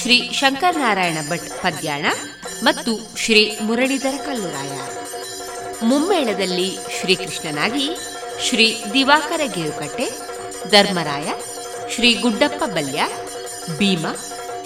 [0.00, 2.04] ಶ್ರೀ ಶಂಕರನಾರಾಯಣ ಭಟ್ ಪದ್ಯಾಣ
[2.62, 4.74] ಮತ್ತು ಶ್ರೀ ಮುರಳೀಧರ ಕಲ್ಲುರಾಯ.
[5.82, 6.68] ಮುಮ್ಮೇಳದಲ್ಲಿ
[7.00, 7.86] ಶ್ರೀಕೃಷ್ಣನಾಗಿ
[8.46, 10.06] ಶ್ರೀ ದಿವಾಕರ ಗೇರುಕಟ್ಟೆ,
[10.70, 11.28] ಧರ್ಮರಾಯ,
[11.94, 13.00] ಶ್ರೀ ಗುಡ್ಡಪ್ಪ ಬಲ್ಯ,
[13.78, 14.06] ಭೀಮ,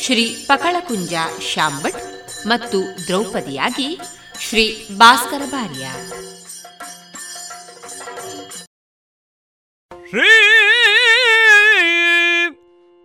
[0.01, 1.15] ಶ್ರೀ ಪಕಳಕುಂಜ
[1.55, 2.01] ಶಾಂಭಟ್
[2.47, 3.91] ಮತ್ತು ದ್ರೌಪದಿಯಾಗಿ
[4.41, 5.87] ಶ್ರೀ ಭಾಸ್ಕರ ಭಾರ್ಯ.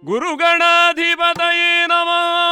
[0.03, 2.42] ಗುರುಗಣಾಧಿಪತಯೇ ನಮಃ.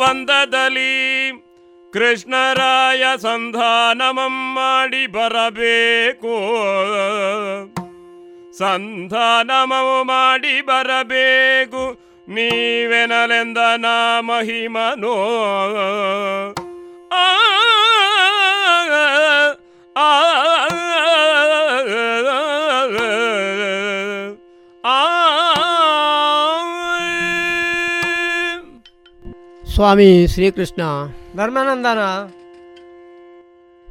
[0.00, 0.90] ಕೊಡುವಂದದಲ್ಲಿ
[1.92, 6.34] ಕೃಷ್ಣರಾಯ ಸಂಧಾನಮಂ ಮಾಡಿ ಬರಬೇಕು
[8.58, 11.82] ಸಂಧಾನಮವು ಮಾಡಿ ಬರಬೇಕು
[12.28, 15.16] ನೀವೆನಲೆಂದ ನಾ ಮಹಿಮನೋ
[17.14, 17.24] ಆ
[29.78, 30.82] ಸ್ವಾಮಿ ಶ್ರೀಕೃಷ್ಣ.
[31.36, 32.00] ಧರ್ಮಾನಂದನ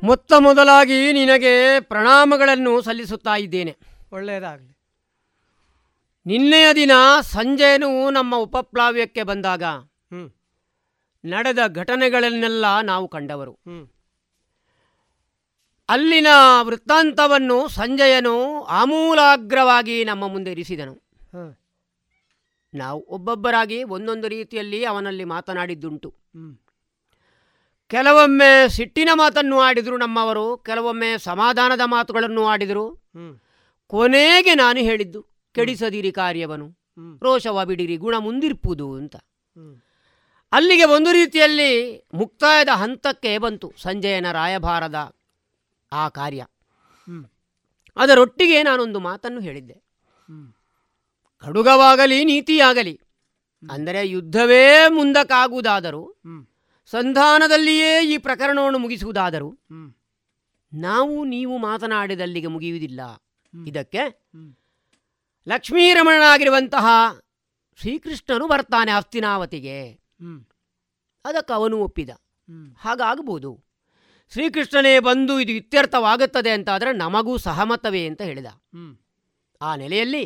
[0.03, 3.77] ಮೊತ್ತ ಮೊದಲಾಗಿ ನಿನಗೆ ಪ್ರಣಾಮಗಳನ್ನು ಸಲ್ಲಿಸುತ್ತಾ ಇದ್ದೇನೆ.
[4.11, 4.77] ಒಳ್ಳೆಯದಾಗಲಿ.
[6.25, 9.63] ನಿನ್ನೆಯ ದಿನ ಸಂಜೆನೂ ನಮ್ಮ ಉಪಪ್ಲಾವ್ಯಕ್ಕೆ ಬಂದಾಗ
[11.25, 13.53] ನಡೆದ ಘಟನೆಗಳನ್ನೆಲ್ಲ ನಾವು ಕಂಡವರು.
[15.89, 16.27] ಅಲ್ಲಿನ
[16.61, 20.95] ವೃತ್ತಾಂತವನ್ನು ಸಂಜಯನು ಆಮೂಲಾಗ್ರವಾಗಿ ನಮ್ಮ ಮುಂದೆ ಇರಿಸಿದನು.
[22.78, 26.09] ನಾವು ಒಬ್ಬೊಬ್ಬರಾಗಿ ಒಂದೊಂದು ರೀತಿಯಲ್ಲಿ ಅವನಲ್ಲಿ ಮಾತನಾಡಿದ್ದುಂಟು.
[27.91, 32.86] ಕೆಲವೊಮ್ಮೆ ಸಿಟ್ಟಿನ ಮಾತನ್ನು ಆಡಿದರು ನಮ್ಮವರು ಕೆಲವೊಮ್ಮೆ ಸಮಾಧಾನದ ಮಾತುಗಳನ್ನು ಆಡಿದರು.
[33.88, 35.21] ಕೊನೆಗೆ ನಾನು ಹೇಳಿದ್ದು
[35.55, 36.67] ಕೆಡಿಸದಿರಿ ಕಾರ್ಯವನು
[37.23, 39.15] ರೋಷವ ಬಿಡಿರಿ ಗುಣ ಮುಂದಿರ್ಪುದು ಅಂತ.
[40.51, 41.71] ಅಲ್ಲಿಗೆ ಒಂದು ರೀತಿಯಲ್ಲಿ
[42.13, 44.97] ಮುಕ್ತಾಯದ ಹಂತಕ್ಕೆ ಬಂತು ಸಂಜಯನ ರಾಯಭಾರದ
[45.91, 46.41] ಆ ಕಾರ್ಯ.
[47.97, 49.78] ಅದರೊಟ್ಟಿಗೆ ನಾನೊಂದು ಮಾತನ್ನು ಹೇಳಿದ್ದೆ.
[51.43, 52.95] ಕಡುಗವಾಗಲಿ ನೀತಿಯಾಗಲಿ.
[53.63, 56.03] ಅಂದರೆ ಯುದ್ಧವೇ ಮುಂದಕ್ಕಾಗುವುದಾದರೂ
[56.91, 59.49] ಸಂಧಾನದಲ್ಲಿಯೇ ಈ ಪ್ರಕರಣವನ್ನು ಮುಗಿಸುವುದಾದರೂ
[60.73, 63.01] ನಾವು ನೀವು ಮಾತನಾಡಿದಲ್ಲಿಗೆ ಮುಗಿಯುವುದಿಲ್ಲ.
[63.53, 64.03] ಇದಕ್ಕೆ
[65.47, 66.85] ಲಕ್ಷ್ಮೀರಮಣನಾಗಿರುವಂತಹ
[67.79, 69.79] ಶ್ರೀಕೃಷ್ಣನು ಬರ್ತಾನೆ ಅಸ್ತಿನಾವತಿಗೆ.
[71.25, 72.11] ಅದಕ್ಕೆ ಅವನು ಒಪ್ಪಿದ.
[72.79, 73.51] ಹಾಗಾಗಬಹುದು
[74.33, 78.49] ಶ್ರೀಕೃಷ್ಣನೇ ಬಂದು ಇದು ಇತ್ಯರ್ಥವಾಗುತ್ತದೆ ಅಂತಾದರೆ ನಮಗೂ ಸಹಮತವೇ ಅಂತ ಹೇಳಿದ.
[79.61, 80.25] ಆ ನೆಲೆಯಲ್ಲಿ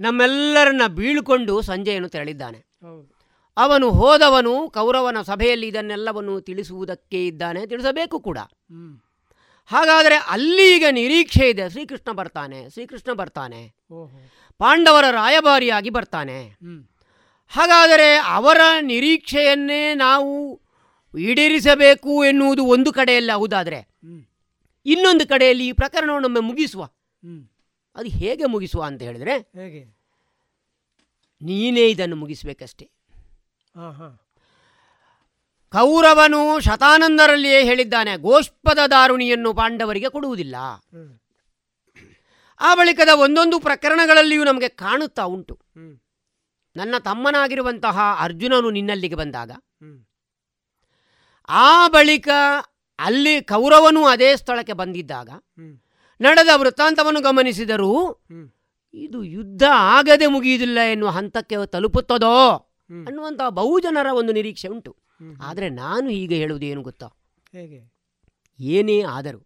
[0.00, 2.60] ನಮ್ಮೆಲ್ಲರನ್ನ ಬೀಳ್ಕೊಂಡು ಸಂಜೆಯನ್ನು ತೆರಳಿದ್ದಾನೆ.
[3.56, 8.38] ಅವನು ಹೋದವನು ಕೌರವನ ಸಭೆಯಲ್ಲಿ ಇದನ್ನೆಲ್ಲವನ್ನು ತಿಳಿಸುವುದಕ್ಕೆ ಇದ್ದಾನೆ ತಿಳಿಸಬೇಕು ಕೂಡ.
[9.66, 11.70] ಹಾಗಾದರೆ ಅಲ್ಲಿ ಈಗ ನಿರೀಕ್ಷೆ ಇದೆ.
[11.70, 13.62] ಶ್ರೀಕೃಷ್ಣ ಬರ್ತಾನೆ ಶ್ರೀಕೃಷ್ಣ ಬರ್ತಾನೆ.
[14.58, 16.38] ಪಾಂಡವರ ರಾಯಭಾರಿಯಾಗಿ ಬರ್ತಾನೆ.
[17.48, 20.60] ಹಾಗಾದರೆ ಅವರ ನಿರೀಕ್ಷೆಯನ್ನೇ ನಾವು
[21.18, 23.80] ಈಡೇರಿಸಬೇಕು ಎನ್ನುವುದು ಒಂದು ಕಡೆಯಲ್ಲಿ ಹೌದಾದರೆ
[24.86, 26.82] ಇನ್ನೊಂದು ಕಡೆಯಲ್ಲಿ ಈ ಪ್ರಕರಣವನ್ನೊಮ್ಮೆ ಮುಗಿಸುವ.
[27.96, 29.82] ಅದು ಹೇಗೆ ಮುಗಿಸುವ ಅಂತ ಹೇಳಿದ್ರೆ ಹೇಗೆ?
[31.40, 32.86] ನೀನೇ ಇದನ್ನು ಮುಗಿಸಬೇಕಷ್ಟೇ.
[35.72, 40.56] ಕೌರವನು ಶತಾನಂದರಲ್ಲಿಯೇ ಹೇಳಿದ್ದಾನೆ ಗೋಷ್ಪದ ದಾರುಣಿಯನ್ನು ಪಾಂಡವರಿಗೆ ಕೊಡುವುದಿಲ್ಲ.
[42.60, 45.54] ಆ ಬಳಿಕದ ಒಂದೊಂದು ಪ್ರಕರಣಗಳಲ್ಲಿಯೂ ನಮಗೆ ಕಾಣುತ್ತಾ ಉಂಟು.
[46.76, 49.50] ನನ್ನ ತಮ್ಮನಾಗಿರುವಂತಹ ಅರ್ಜುನನು ನಿನ್ನಲ್ಲಿಗೆ ಬಂದಾಗ
[51.48, 52.28] ಆ ಬಳಿಕ
[52.98, 55.30] ಅಲ್ಲಿ ಕೌರವನು ಅದೇ ಸ್ಥಳಕ್ಕೆ ಬಂದಿದ್ದಾಗ
[56.20, 57.92] ನಡೆದ ವೃತ್ತಾಂತವನ್ನು ಗಮನಿಸಿದರು
[58.94, 62.34] ಇದು ಯುದ್ಧ ಆಗದೆ ಮುಗಿಯುವುದಿಲ್ಲ ಎನ್ನುವ ಹಂತಕ್ಕೆ ತಲುಪುತ್ತದೋ
[63.06, 64.96] ಅನ್ನುವಂತಹ ಬಹುಜನರ ಒಂದು ನಿರೀಕ್ಷೆ ಉಂಟು.
[65.42, 67.08] ಆದರೆ ನಾನು ಹೀಗೆ ಹೇಳುವುದೇನು ಗೊತ್ತಾ?
[67.52, 67.78] ಹೇಗೆ?
[68.60, 69.40] ಏನೇ ಆದರೂ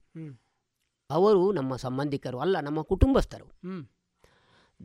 [1.10, 3.46] ಅವರು ನಮ್ಮ ಸಂಬಂಧಿಕರು ಅಲ್ಲ ನಮ್ಮ ಕುಟುಂಬಸ್ಥರು.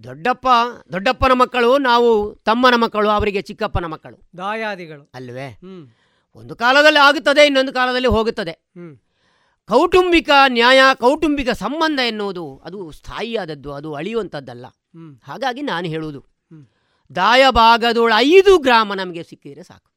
[0.03, 0.47] ದೊಡ್ಡಪ್ಪ
[0.91, 4.17] ದೊಡ್ಡಪ್ಪನ ಮಕ್ಕಳು ನಾವು ತಮ್ಮನ ಮಕ್ಕಳು ಅವರಿಗೆ ಚಿಕ್ಕಪ್ಪನ ಮಕ್ಕಳು.
[4.37, 5.11] ದಾಯಾದಿಗಳು.
[5.13, 5.47] ಅಲ್ವೇ?
[6.35, 8.53] ಒಂದು ಕಾಲದಲ್ಲಿ ಆಗುತ್ತದೆ ಇನ್ನೊಂದು ಕಾಲದಲ್ಲಿ ಹೋಗುತ್ತದೆ.
[9.69, 14.65] ಕೌಟುಂಬಿಕ ನ್ಯಾಯ ಕೌಟುಂಬಿಕ ಸಂಬಂಧ ಎನ್ನುವುದು ಅದು ಸ್ಥಾಯಿಯಾದದ್ದು ಅದು ಅಳಿಯುವಂಥದ್ದಲ್ಲ.
[15.23, 16.21] ಹಾಗಾಗಿ ನಾನು ಹೇಳುವುದು
[17.15, 19.89] ದಾಯಭಾಗದೊಳ ಐದು ಗ್ರಾಮ ನಮಗೆ ಸಿಕ್ಕಿದರೆ ಸಾಕು.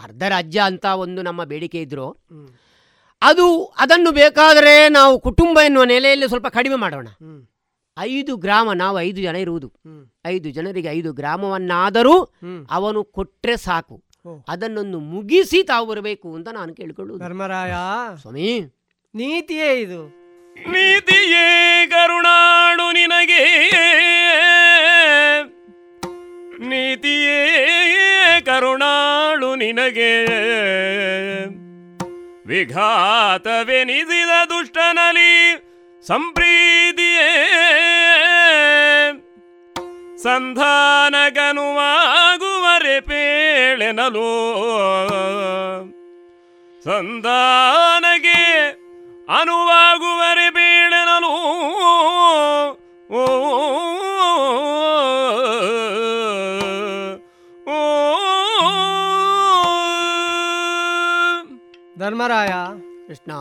[0.00, 2.08] ಅರ್ಧ ರಾಜ್ಯ ಅಂತ ಒಂದು ನಮ್ಮ ಬೇಡಿಕೆ ಇದ್ರು
[3.22, 7.08] ಅದು ಅದನ್ನು ಬೇಕಾದರೆ ನಾವು ಕುಟುಂಬ ಎನ್ನುವ ನೆಲೆಯಲ್ಲಿ ಸ್ವಲ್ಪ ಕಡಿಮೆ ಮಾಡೋಣ.
[7.98, 9.68] ಐದು ಗ್ರಾಮ ನಾವು ಐದು ಜನ ಇರುವುದು.
[10.26, 12.14] ಐದು ಜನರಿಗೆ ಐದು ಗ್ರಾಮವನ್ನಾದರೂ
[12.70, 13.96] ಅವನು ಕೊಟ್ಟರೆ ಸಾಕು.
[14.48, 17.24] ಅದನ್ನೊಂದು ಮುಗಿಸಿ ತಾವು ಬರಬೇಕು ಅಂತ ನಾನು ಕೇಳಿಕೊಳ್ಳುವುದು.
[17.24, 17.72] ಧರ್ಮರಾಯ.
[18.20, 18.74] ಸ್ವಾಮಿ.
[19.14, 20.22] ನೀತಿಯೇ ಇದು.
[20.70, 23.70] ನೀತಿಯೇ ಕರುಣಾಡು ನಿನಗೆ.
[26.58, 30.26] ನೀತಿಯೇ ಕರುಣಾಳು ನಿನಗೆ.
[32.46, 35.62] ವಿಘಾತವೆನಿಸಿದ ದುಷ್ಟನಲಿ
[36.06, 37.52] ಸಂಪ್ರೀತಿಯೇ.
[40.16, 42.21] ಸಂಧಾನಗನುವಾಗುವರೆ
[43.00, 44.22] ಪೇಳೆನಲು.
[46.84, 48.70] ಸಂದಾನಗೆ
[49.40, 51.32] ಅನುವಾಗುವರೆ ಬೇಳೆನಲು.
[53.12, 53.24] ಓ
[57.64, 58.18] ಓ.
[61.98, 62.48] ಧರ್ಮರಾಯ
[63.08, 63.32] ಕೃಷ್ಣ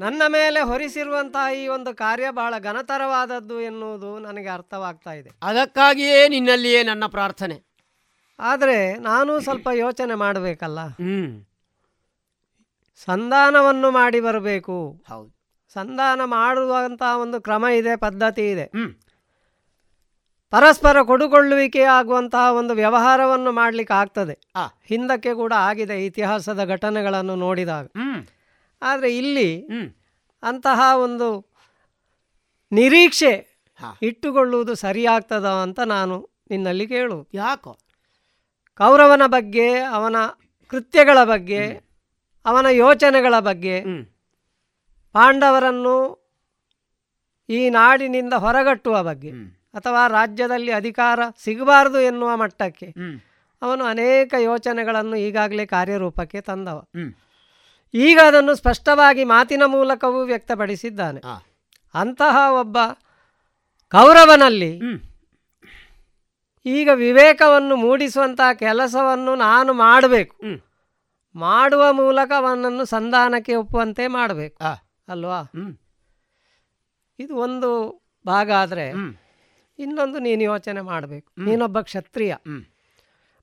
[0.00, 5.30] ನನ್ನ ಮೇಲೆ ಹೊರಿಸಿರುವಂತಹ ಈ ಒಂದು ಕಾರ್ಯ ಬಹಳ ಘನತರವಾದದ್ದು ಎನ್ನುವುದು ನನಗೆ ಅರ್ಥವಾಗ್ತಾ ಇದೆ.
[5.42, 7.75] ಅದಕ್ಕಾಗಿಯೇ ನಿನ್ನಲ್ಲಿಯೇ ನನ್ನ ಪ್ರಾರ್ಥನೆ.
[8.38, 10.80] ಆದರೆ ನಾನು ಸ್ವಲ್ಪ ಯೋಚನೆ ಮಾಡಬೇಕಲ್ಲ.
[10.86, 11.44] ಹ್ಮ್.
[13.04, 15.02] ಸಂಧಾನವನ್ನು ಮಾಡಿ ಬರಬೇಕು.
[15.08, 15.36] ಹೌದು.
[15.74, 18.66] ಸಂಧಾನ ಮಾಡುವಂತಹ ಒಂದು ಕ್ರಮ ಇದೆ ಪದ್ಧತಿ ಇದೆ.
[20.50, 24.38] ಪರಸ್ಪರ ಕೊಡುಕೊಳ್ಳುವಿಕೆ ಆಗುವಂತಹ ಒಂದು ವ್ಯವಹಾರವನ್ನು ಮಾಡಲಿಕ್ಕೆ ಆಗ್ತದೆ.
[24.84, 27.86] ಹಿಂದಕ್ಕೆ ಕೂಡ ಆಗಿದೆ ಇತಿಹಾಸದ ಘಟನೆಗಳನ್ನು ನೋಡಿದಾಗ.
[27.86, 28.26] ಹ್ಮ್.
[28.82, 29.66] ಆದರೆ ಇಲ್ಲಿ
[30.42, 31.52] ಅಂತಹ ಒಂದು
[32.72, 33.62] ನಿರೀಕ್ಷೆ
[34.02, 37.78] ಇಟ್ಟುಕೊಳ್ಳುವುದು ಸರಿಯಾಗ್ತದ ಅಂತ ನಾನು ನಿನ್ನಲ್ಲಿ ಕೇಳು ಯಾಕೋ?
[38.78, 40.16] ಕೌರವನ ಬಗ್ಗೆ ಅವನ
[40.70, 41.60] ಕೃತ್ಯಗಳ ಬಗ್ಗೆ
[42.44, 43.82] ಅವನ ಯೋಚನೆಗಳ ಬಗ್ಗೆ
[45.12, 46.26] ಪಾಂಡವರನ್ನು
[47.48, 49.30] ಈ ನಾಡಿನಿಂದ ಹೊರಗಟ್ಟುವ ಬಗ್ಗೆ
[49.74, 52.86] ಅಥವಾ ರಾಜ್ಯದಲ್ಲಿ ಅಧಿಕಾರ ಸಿಗಬಾರದು ಎನ್ನುವ ಮಟ್ಟಕ್ಕೆ
[53.62, 56.84] ಅವನು ಅನೇಕ ಯೋಚನೆಗಳನ್ನು ಈಗಾಗಲೇ ಕಾರ್ಯರೂಪಕ್ಕೆ ತಂದವ.
[57.94, 61.20] ಈಗ ಅದನ್ನು ಸ್ಪಷ್ಟವಾಗಿ ಮಾತಿನ ಮೂಲಕವೂ ವ್ಯಕ್ತಪಡಿಸಿದ್ದಾನೆ.
[61.94, 62.78] ಅಂತಹ ಒಬ್ಬ
[63.90, 64.80] ಕೌರವನಲ್ಲಿ
[66.66, 70.36] ಈಗ ವಿವೇಕವನ್ನು ಮೂಡಿಸುವಂತಹ ಕೆಲಸವನ್ನು ನಾನು ಮಾಡಬೇಕು.
[71.34, 74.58] ಮಾಡುವ ಮೂಲಕ ಅವನನ್ನು ಸಂಧಾನಕ್ಕೆ ಒಪ್ಪುವಂತೆ ಮಾಡಬೇಕು.
[75.08, 75.40] ಅಲ್ವಾ?
[77.18, 77.70] ಇದು ಒಂದು
[78.26, 78.86] ಭಾಗ ಆದರೆ
[79.78, 81.42] ಇನ್ನೊಂದು ನೀನು ಯೋಚನೆ ಮಾಡಬೇಕು.
[81.42, 82.34] ನೀನೊಬ್ಬ ಕ್ಷತ್ರಿಯ.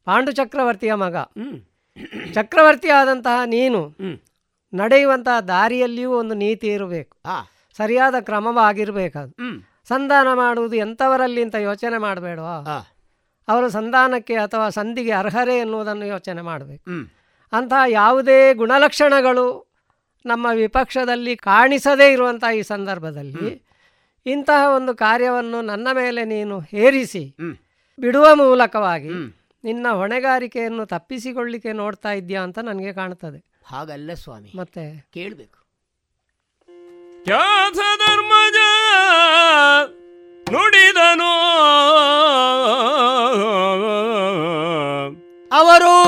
[0.06, 1.16] ಪಾಂಡು ಚಕ್ರವರ್ತಿಯ ಮಗ.
[2.34, 3.82] ಚಕ್ರವರ್ತಿ ಆದಂತಹ ನೀನು
[4.74, 7.18] ನಡೆಯುವಂತಹ ದಾರಿಯಲ್ಲಿಯೂ ಒಂದು ನೀತಿ ಇರಬೇಕು.
[7.78, 9.22] ಸರಿಯಾದ ಕ್ರಮವಾಗಿರಬೇಕು
[9.88, 12.56] ಸಂಧಾನ ಮಾಡುವುದು ಎಂಥವರಲ್ಲಿ ಅಂತ ಯೋಚನೆ ಮಾಡಬೇಡವಾ?
[13.48, 16.92] ಅವರು ಸಂಧಾನಕ್ಕೆ ಅಥವಾ ಸಂಧಿಗೆ ಅರ್ಹರೇ ಎನ್ನುವುದನ್ನು ಯೋಚನೆ ಮಾಡಬೇಕು.
[17.54, 19.74] ಅಂತಹ ಯಾವುದೇ ಗುಣಲಕ್ಷಣಗಳು
[20.26, 23.64] ನಮ್ಮ ವಿಪಕ್ಷದಲ್ಲಿ ಕಾಣಿಸದೇ ಇರುವಂಥ ಈ ಸಂದರ್ಭದಲ್ಲಿ
[24.26, 27.36] ಇಂತಹ ಒಂದು ಕಾರ್ಯವನ್ನು ನನ್ನ ಮೇಲೆ ನೀನು ಹೇರಿಸಿ
[28.00, 29.10] ಬಿಡುವ ಮೂಲಕವಾಗಿ
[29.64, 33.46] ನಿನ್ನ ಹೊಣೆಗಾರಿಕೆಯನ್ನು ತಪ್ಪಿಸಿಕೊಳ್ಳಿಕ್ಕೆ ನೋಡ್ತಾ ಇದೆಯಾ ಅಂತ ನನಗೆ ಕಾಣ್ತದೆ.
[33.66, 34.52] ಹಾಗಲ್ಲ ಸ್ವಾಮಿ.
[34.56, 35.08] ಮತ್ತೆ?
[35.14, 35.64] ಕೇಳಬೇಕು.
[37.24, 38.68] ಖ್ಯಾತ ನುಡಿದನೋ
[40.52, 41.34] ನುಡಿದನು.
[45.52, 46.04] ಅವರು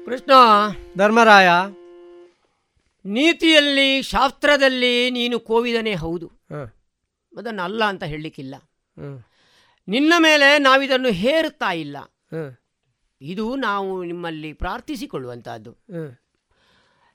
[0.07, 0.33] ಕೃಷ್ಣ
[0.97, 1.49] ಧರ್ಮರಾಯ
[3.05, 6.33] ನೀತಿಯಲ್ಲಿ ಶಾಸ್ತ್ರದಲ್ಲಿ ನೀನು ಕೋವಿದನೇ ಹೌದು
[7.33, 8.55] ಅದನ್ನು ಅಲ್ಲ ಅಂತ ಹೇಳಲಿಕ್ಕಿಲ್ಲ
[9.89, 12.13] ನಿನ್ನ ಮೇಲೆ ನಾವಿದನ್ನು ಹೇರುತ್ತಾ ಇಲ್ಲ
[13.21, 15.85] ಇದು ನಾವು ನಿಮ್ಮಲ್ಲಿ ಪ್ರಾರ್ಥಿಸಿಕೊಳ್ಳುವಂತಹದ್ದು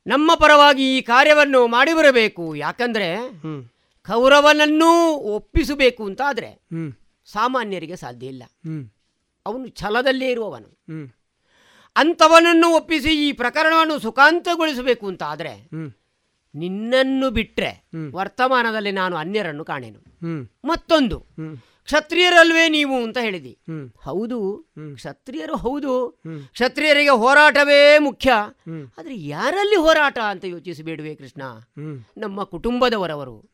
[0.09, 3.07] ನಮ್ಮ ಪರವಾಗಿ ಈ ಕಾರ್ಯವನ್ನು ಮಾಡಿ ಬರಬೇಕು ಯಾಕಂದ್ರೆ
[4.07, 4.91] ಕೌರವನನ್ನೂ
[5.35, 6.49] ಒಪ್ಪಿಸಬೇಕು ಅಂತ ಆದರೆ
[7.31, 8.43] ಸಾಮಾನ್ಯರಿಗೆ ಸಾಧ್ಯ ಇಲ್ಲ.
[9.45, 10.69] ಅವನು ಛಲದಲ್ಲೇ ಇರುವವನು.
[11.95, 15.53] ಅಂಥವನನ್ನು ಒಪ್ಪಿಸಿ ಈ ಪ್ರಕರಣವನ್ನು ಸುಖಾಂತಗೊಳಿಸಬೇಕು ಅಂತ ಆದರೆ
[16.55, 17.71] ನಿನ್ನನ್ನು ಬಿಟ್ರೆ
[18.11, 19.99] ವರ್ತಮಾನದಲ್ಲಿ ನಾನು ಅನ್ಯರನ್ನು ಕಾಣೆನು.
[20.67, 21.17] ಮತ್ತೊಂದು.
[21.89, 23.59] ಕ್ಷತ್ರಿಯರಲ್ವೇ ನೀವು ಅಂತ ಹೇಳಿದಿ.
[24.03, 24.65] ಹೌದು.
[24.93, 26.21] ಕ್ಷತ್ರಿಯರು ಹೌದು.
[26.51, 28.31] ಕ್ಷತ್ರಿಯರಿಗೆ ಹೋರಾಟವೇ ಮುಖ್ಯ.
[28.97, 31.41] ಆದ್ರೆ ಯಾರಲ್ಲಿ ಹೋರಾಟ ಅಂತ ಯೋಚಿಸಬೇಡುವೆ ಕೃಷ್ಣ?
[32.17, 33.51] ನಮ್ಮ ಕುಟುಂಬದವರವರು.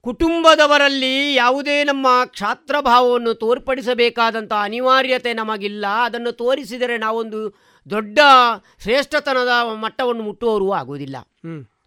[0.00, 5.86] ಕುಟುಂಬದವರಲ್ಲಿ ಯಾವುದೇ ನಮ್ಮ ಕ್ಷಾತ್ರ ಭಾವವನ್ನು ತೋರ್ಪಡಿಸಬೇಕಾದಂಥ ಅನಿವಾರ್ಯತೆ ನಮಗಿಲ್ಲ.
[6.02, 7.58] ಅದನ್ನು ತೋರಿಸಿದರೆ ನಾವೊಂದು
[7.90, 8.18] ದೊಡ್ಡ
[8.82, 11.16] ಶ್ರೇಷ್ಠತನದ ಮಟ್ಟವನ್ನು ಮುಟ್ಟುವವರು ಆಗುವುದಿಲ್ಲ.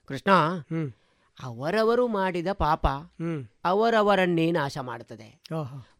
[0.06, 0.32] ಕೃಷ್ಣ
[1.44, 2.88] ಅವರವರು ಮಾಡಿದ ಪಾಪ
[3.64, 5.42] ಅವರವರನ್ನೇ ನಾಶ ಮಾಡುತ್ತದೆ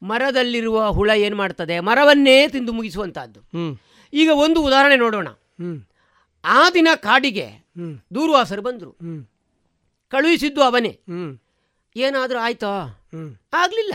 [0.02, 1.80] ಮರದಲ್ಲಿರುವ ಹುಳ ಏನು ಮಾಡ್ತದೆ?
[1.80, 3.42] ಮರವನ್ನೇ ತಿಂದು ಮುಗಿಸುವಂತಹದ್ದು.
[4.14, 5.28] ಈಗ ಒಂದು ಉದಾಹರಣೆ ನೋಡೋಣ.
[6.46, 7.48] ಆ ದಿನ ಕಾಡಿಗೆ
[8.16, 8.92] ದೂರ್ವಾಸರು ಬಂದರು.
[10.10, 11.00] ಕಳುಹಿಸಿದ್ದು ಅವನೇ.
[11.96, 13.04] ಏನಾದರೂ ಆಯ್ತಾ?
[13.54, 13.94] ಆಗ್ಲಿಲ್ಲ.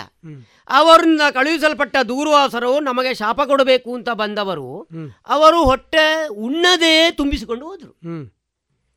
[0.69, 4.89] ಅವರಿಂದ ಕಳುಹಿಸಲ್ಪಟ್ಟ ದೂರ್ವಾಸರು ನಮಗೆ ಶಾಪ ಕೊಡಬೇಕು ಅಂತ ಬಂದವರು
[5.27, 7.93] ಅವರು ಹೊಟ್ಟೆ ಉಣ್ಣದೇ ತುಂಬಿಸಿಕೊಂಡು ಹೋದ್ರು.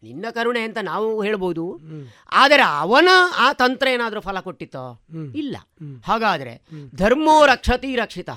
[0.06, 1.80] ನಿನ್ನ ಕರುಣೆ ಅಂತ ನಾವು ಹೇಳ್ಬೋದು.
[2.32, 5.04] ಆದರೆ ಅವನ ಆ ತಂತ್ರ ಏನಾದರೂ ಫಲ ಕೊಟ್ಟಿತ್ತೋ?
[5.36, 5.58] ಇಲ್ಲ.
[6.04, 6.56] ಹಾಗಾದ್ರೆ
[6.96, 8.30] ಧರ್ಮೋ ರಕ್ಷತಿ ರಕ್ಷಿತ.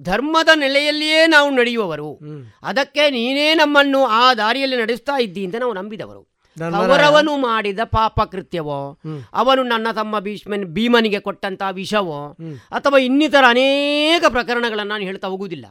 [0.00, 2.20] ಧರ್ಮದ ನೆಲೆಯಲ್ಲಿಯೇ ನಾವು ನಡೆಯುವವರು.
[2.62, 6.31] ಅದಕ್ಕೆ ನೀನೇ ನಮ್ಮನ್ನು ಆ ದಾರಿಯಲ್ಲಿ ನಡೆಸ್ತಾ ಇದ್ದಿ ಅಂತ ನಾವು ನಂಬಿದವರು.
[6.60, 8.98] ಅವರವನು ಮಾಡಿದ ಪಾಪ ಕೃತ್ಯವೋ
[9.32, 12.36] ಅವನು ನನ್ನ ತಮ್ಮ ಭೀಷ್ಮನ್ ಭೀಮನಿಗೆ ಕೊಟ್ಟಂತ ವಿಷವೋ
[12.70, 15.66] ಅಥವಾ ಇನ್ನಿತರ ಅನೇಕ ಪ್ರಕರಣಗಳನ್ನು ನಾನು ಹೇಳ್ತಾ ಹೋಗುವುದಿಲ್ಲ.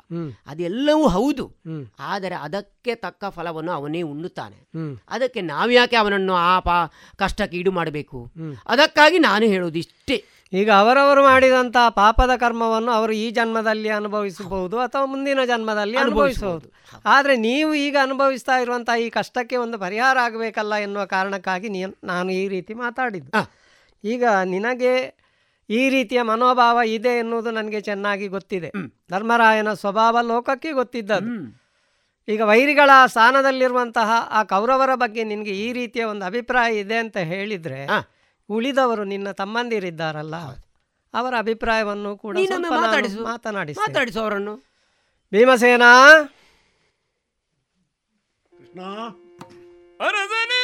[0.48, 1.52] ಅದೆಲ್ಲವೂ ಹೌದು.
[2.00, 4.70] ಆದರೆ ಅದಕ್ಕೆ ತಕ್ಕ ಫಲವನ್ನು ಅವನೇ ಉಣ್ಣುತ್ತಾನೆ.
[5.10, 6.86] ಅದಕ್ಕೆ ನಾವ್ಯಾಕೆ ಅವನನ್ನು ಆ ಪಾ
[7.18, 8.32] ಕಷ್ಟಕ್ಕೆ ಈಡು ಮಾಡಬೇಕು?
[8.68, 10.24] ಅದಕ್ಕಾಗಿ ನಾನು ಹೇಳೋದು ಇಷ್ಟೇ
[10.54, 16.68] ಈಗ ಅವರವರು ಮಾಡಿದಂಥ ಪಾಪದ ಕರ್ಮವನ್ನು ಅವರು ಈ ಜನ್ಮದಲ್ಲಿ ಅನುಭವಿಸಬಹುದು ಅಥವಾ ಮುಂದಿನ ಜನ್ಮದಲ್ಲಿ ಅನುಭವಿಸಬಹುದು.
[17.06, 21.70] ಆದರೆ ನೀವು ಈಗ ಅನುಭವಿಸ್ತಾ ಇರುವಂಥ ಈ ಕಷ್ಟಕ್ಕೆ ಒಂದು ಪರಿಹಾರ ಆಗಬೇಕಲ್ಲ ಎನ್ನುವ ಕಾರಣಕ್ಕಾಗಿ
[22.04, 23.32] ನಾನು ಈ ರೀತಿ ಮಾತಾಡಿದ್ದು.
[24.04, 24.94] ಈಗ ನಿನಗೆ
[25.70, 28.70] ಈ ರೀತಿಯ ಮನೋಭಾವ ಇದೆ ಎನ್ನುವುದು ನನಗೆ ಚೆನ್ನಾಗಿ ಗೊತ್ತಿದೆ.
[29.12, 31.32] ಧರ್ಮರಾಯನ ಸ್ವಭಾವ ಲೋಕಕ್ಕೆ ಗೊತ್ತಿದ್ದದು
[32.28, 37.80] ಈಗ ವೈರಿಗಳ ಸ್ಥಾನದಲ್ಲಿರುವಂತಹ ಆ ಕೌರವರ ಬಗ್ಗೆ ನಿನಗೆ ಈ ರೀತಿಯ ಒಂದು ಅಭಿಪ್ರಾಯ ಇದೆ ಅಂತ ಹೇಳಿದರೆ
[38.52, 40.36] ಉಳಿದವರು ನಿನ್ನ ತಮ್ಮಂದಿರಿದ್ದಾರಲ್ಲ.
[41.14, 42.38] ಅವರ ಅಭಿಪ್ರಾಯವನ್ನು ಕೂಡ
[43.24, 44.20] ಮಾತನಾಡಿ ಮಾತಾಡಿಸು.
[44.20, 44.56] ಅವರನ್ನು.
[45.32, 45.82] ಭೀಮಸೇನ?
[50.00, 50.61] ಅರಸನೇ!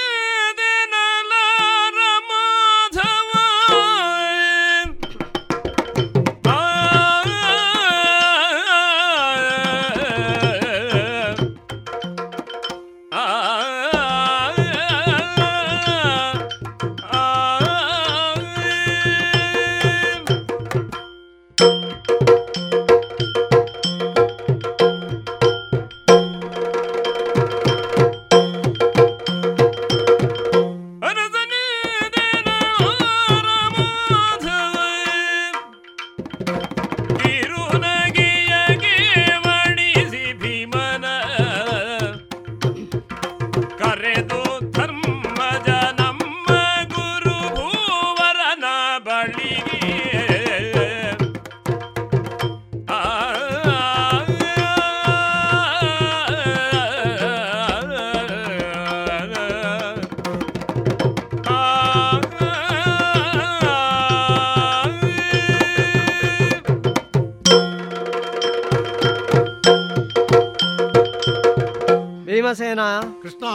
[72.28, 72.80] ಭೀಮಸೇನ
[73.22, 73.46] ಕೃಷ್ಣ.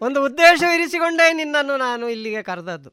[0.00, 2.90] ಒಂದು ಉದ್ದೇಶ ಇರಿಸಿಕೊಂಡೇ ನಿನ್ನನ್ನು ನಾನು ಇಲ್ಲಿಗೆ ಕರೆದದ್ದು.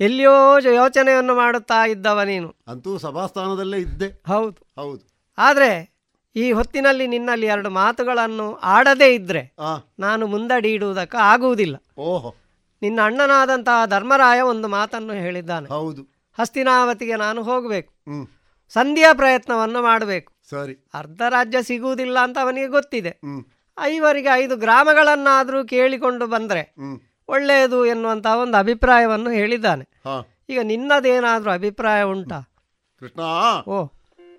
[0.00, 2.54] ಎಲ್ಲಿಯೋ ಯೋಚನೆಯನ್ನು ಮಾಡುತ್ತಾ ಇದ್ದವ ನೀನು.
[2.68, 4.22] ಅಂತೂ ಸಭಾಸ್ಥಾನದಲ್ಲೇ ಇದ್ದೆ.
[4.26, 4.72] ಹೌದು.
[4.76, 5.24] ಹೌದು.
[5.38, 5.94] ಆದರೆ
[6.36, 9.54] ಈ ಹೊತ್ತಿನಲ್ಲಿ ನಿನ್ನಲ್ಲಿ ಎರಡು ಮಾತುಗಳನ್ನು ಆಡದೇ ಇದ್ರೆ
[9.98, 11.76] ನಾನು ಮುಂದಡಿ ಇಡುವುದಕ್ಕೆ ಆಗುವುದಿಲ್ಲ.
[11.98, 12.34] ಓಹೋ.
[12.82, 15.68] ನಿನ್ನ ಅಣ್ಣನಾದಂತಹ ಧರ್ಮರಾಯ ಒಂದು ಮಾತನ್ನು ಹೇಳಿದ್ದಾನೆ.
[15.68, 16.02] ಹೌದು.
[16.40, 17.94] ಹಸ್ತಿನಾವತಿಗೆ ನಾನು ಹೋಗಬೇಕು.
[17.94, 20.32] ಸಂಧ್ಯಾ ಸಂಧಿಯ ಪ್ರಯತ್ನವನ್ನು ಮಾಡಬೇಕು.
[20.50, 20.86] ಸರಿ.
[20.94, 23.20] ಅರ್ಧ ರಾಜ್ಯ ಸಿಗುವುದಿಲ್ಲ ಅಂತ ಅವನಿಗೆ ಗೊತ್ತಿದೆ.
[23.80, 26.74] ಐವರಿಗೆ ಐದು ಗ್ರಾಮಗಳನ್ನಾದರೂ ಕೇಳಿಕೊಂಡು ಬಂದರೆ
[27.28, 29.88] ಒಳ್ಳೆಯದು ಎನ್ನುವಂತಹ ಒಂದು ಅಭಿಪ್ರಾಯವನ್ನು ಹೇಳಿದ್ದಾನೆ.
[30.48, 32.40] ಈಗ ನಿನ್ನದೇನಾದರೂ ಅಭಿಪ್ರಾಯ ಉಂಟಾ?
[33.00, 33.20] ಕೃಷ್ಣ
[33.68, 33.86] ಓ.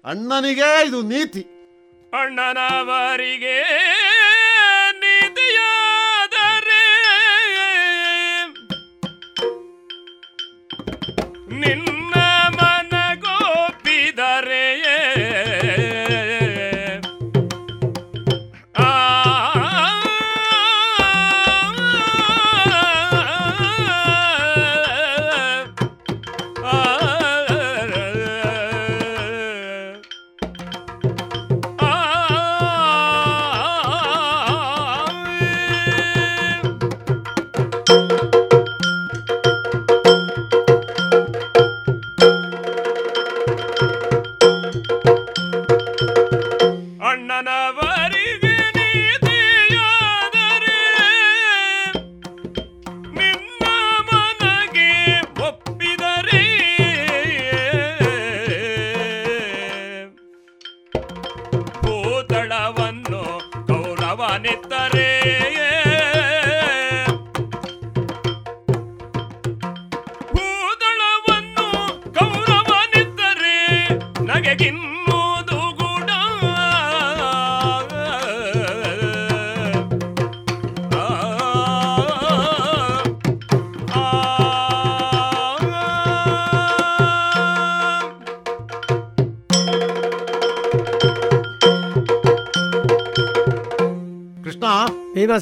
[0.06, 1.42] ಅಣ್ಣನಿಗೆ ಇದು ನೀತಿ.
[2.22, 3.60] ಅಣ್ಣನವರಿಗೆ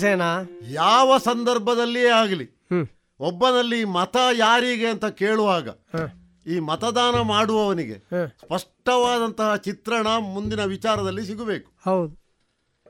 [0.02, 0.22] ಭೀಮಸೇನ
[0.74, 2.48] ಯಾವ ಸಂದರ್ಭದಲ್ಲಿಯೇ ಆಗಲಿ
[3.20, 5.70] ಒಬ್ಬನಲ್ಲಿ ಮತ ಯಾರಿಗೆ ಅಂತ ಕೇಳುವಾಗ
[6.48, 7.98] ಈ ಮತದಾನ ಮಾಡುವವನಿಗೆ.
[8.28, 11.72] ಸ್ಪಷ್ಟವಾದಂತಹ ಚಿತ್ರಣ ಮುಂದಿನ ವಿಚಾರದಲ್ಲಿ ಸಿಗಬೇಕು.
[11.86, 12.14] ಹೌದು.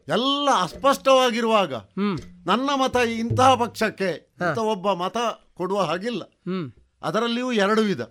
[0.08, 1.74] ಎಲ್ಲ ಅಸ್ಪಷ್ಟವಾಗಿರುವಾಗ
[2.46, 5.18] ನನ್ನ ಮತ ಇಂತಹ ಪಕ್ಷಕ್ಕೆ ಅಂತ ಒಬ್ಬ ಮತ
[5.54, 6.24] ಕೊಡುವ ಹಾಗಿಲ್ಲ.
[7.02, 8.02] ಅದರಲ್ಲಿಯೂ ಎರಡು ವಿಧ.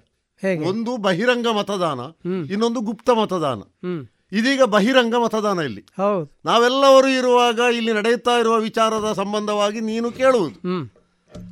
[0.68, 2.00] ಒಂದು ಬಹಿರಂಗ ಮತದಾನ
[2.50, 3.62] ಇನ್ನೊಂದು ಗುಪ್ತ ಮತದಾನ.
[4.32, 5.80] ಇದೀಗ ಬಹಿರಂಗ ಮತದಾನ ಇಲ್ಲಿ.
[5.80, 6.40] ಹೌದು.
[6.44, 10.54] ನಾವೆಲ್ಲವರು ಇರುವಾಗ ಇಲ್ಲಿ ನಡೆಯುತ್ತಾ ಇರುವ ವಿಚಾರದ ಸಂಬಂಧವಾಗಿ ನೀನು ಕೇಳುವುದು.
[10.54, 10.88] ಹ್ಮ್.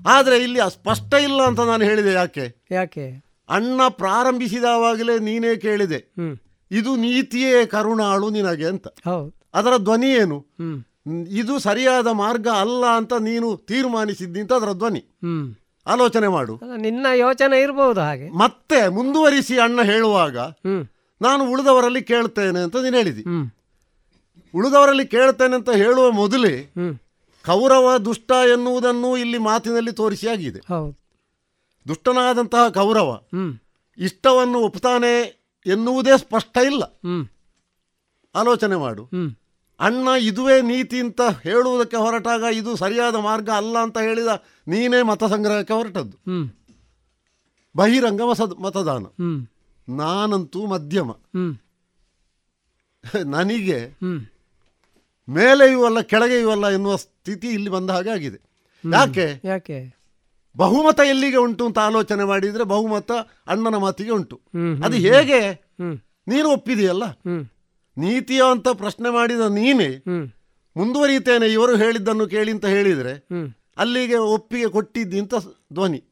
[0.06, 2.66] ಆದರೆ ಇಲ್ಲಿ ಸ್ಪಷ್ಟ ಇಲ್ಲ ಅಂತ ನಾನು ಹೇಳಿದೆ ಯಾಕೆ?
[2.70, 3.28] ಯಾಕೆ?
[3.48, 5.96] ಅಣ್ಣ ಪ್ರಾರಂಭಿಸಿದವಾಗಲೇ ನೀನೇ ಕೇಳಿದೆ.
[5.96, 6.36] ಹ್ಮ್.
[6.70, 8.88] ಇದು ನೀತಿಯೇ ಕರುಣಾಳು ನಿನಗೆ ಅಂತ.
[8.88, 9.34] ಹೌದು.
[9.54, 10.38] ಅದರ ಧ್ವನಿ ಏನು?
[10.38, 10.84] ಹ್ಮ್.
[11.28, 14.98] ಇದು ಸರಿಯಾದ ಮಾರ್ಗ ಅಲ್ಲ ಅಂತ ನೀನು ತೀರ್ಮಾನಿಸಿದ್ದಿ ಅಂತ ಅದರ ಧ್ವನಿ.
[14.98, 15.54] ಹ್ಮ್.
[15.86, 16.56] ಆಲೋಚನೆ ಮಾಡು.
[16.56, 18.28] ಅಲ್ಲ, ನಿನ್ನ ಯೋಚನೆ ಇರಬಹುದು ಹಾಗೆ.
[18.30, 20.86] ಮತ್ತೆ ಮುಂದುವರಿಸಿ ಅಣ್ಣ ಹೇಳುವಾಗ ಹ್ಮ್.
[21.20, 23.22] ನಾನು ಉಳಿದವರಲ್ಲಿ ಕೇಳ್ತೇನೆ ಅಂತ ನೀನು ಹೇಳಿದಿ.
[24.54, 26.54] ಉಳಿದವರಲ್ಲಿ ಕೇಳ್ತೇನೆ ಅಂತ ಹೇಳುವ ಮೊದಲೇ
[27.44, 30.60] ಕೌರವ ದುಷ್ಟ ಎನ್ನುವುದನ್ನು ಇಲ್ಲಿ ಮಾತಿನಲ್ಲಿ ತೋರಿಸಿ ಆಗಿದೆ
[31.86, 33.10] ದುಷ್ಟನಾದಂತಹ ಕೌರವ
[33.98, 35.12] ಇಷ್ಟವನ್ನು ಒಪ್ತಾನೆ
[35.66, 36.82] ಎನ್ನುವುದೇ ಸ್ಪಷ್ಟ ಇಲ್ಲ.
[38.34, 39.02] ಆಲೋಚನೆ ಮಾಡು.
[39.80, 44.30] ಅಣ್ಣ ಇದುವೇ ನೀತಿ ಅಂತ ಹೇಳುವುದಕ್ಕೆ ಹೊರಟಾಗ ಇದು ಸರಿಯಾದ ಮಾರ್ಗ ಅಲ್ಲ ಅಂತ ಹೇಳಿದ
[44.68, 46.16] ನೀನೇ ಮತ ಸಂಗ್ರಹಕ್ಕೆ ಹೊರಟದ್ದು
[47.74, 48.20] ಬಹಿರಂಗ
[48.66, 49.04] ಮತದಾನ.
[49.89, 51.11] ನಾನಂತೂ ಮಧ್ಯಮ.
[53.24, 53.78] ನನಗೆ
[55.28, 58.39] ಮೇಲೆ ಇವಲ್ಲ ಕೆಳಗೆ ಇವಲ್ಲ ಎನ್ನುವ ಸ್ಥಿತಿ ಇಲ್ಲಿ ಬಂದ ಹಾಗೆ ಆಗಿದೆ.
[58.93, 59.41] ಯಾಕೆ?
[59.45, 59.99] ಯಾಕೆ?
[60.57, 63.12] ಬಹುಮತ ಎಲ್ಲಿಗೆ ಉಂಟು ಅಂತ ಆಲೋಚನೆ ಮಾಡಿದ್ರೆ ಬಹುಮತ
[63.47, 64.41] ಅಣ್ಣನ ಮಾತಿಗೆ ಉಂಟು.
[64.84, 65.41] ಅದು ಹೇಗೆ?
[66.28, 67.05] ನೀನು ಒಪ್ಪಿದೆಯಲ್ಲ?
[67.99, 70.03] ನೀತಿಯ ಅಂತ ಪ್ರಶ್ನೆ ಮಾಡಿದ ನೀನೇ
[70.76, 73.26] ಮುಂದುವರಿಯುತ್ತೇನೆ ಇವರು ಹೇಳಿದ್ದನ್ನು ಕೇಳಿ ಅಂತ ಹೇಳಿದ್ರೆ
[73.76, 75.34] ಅಲ್ಲಿಗೆ ಒಪ್ಪಿಗೆ ಕೊಟ್ಟಿದ್ದಿ ಅಂತ
[75.72, 76.05] ಧ್ವನಿ.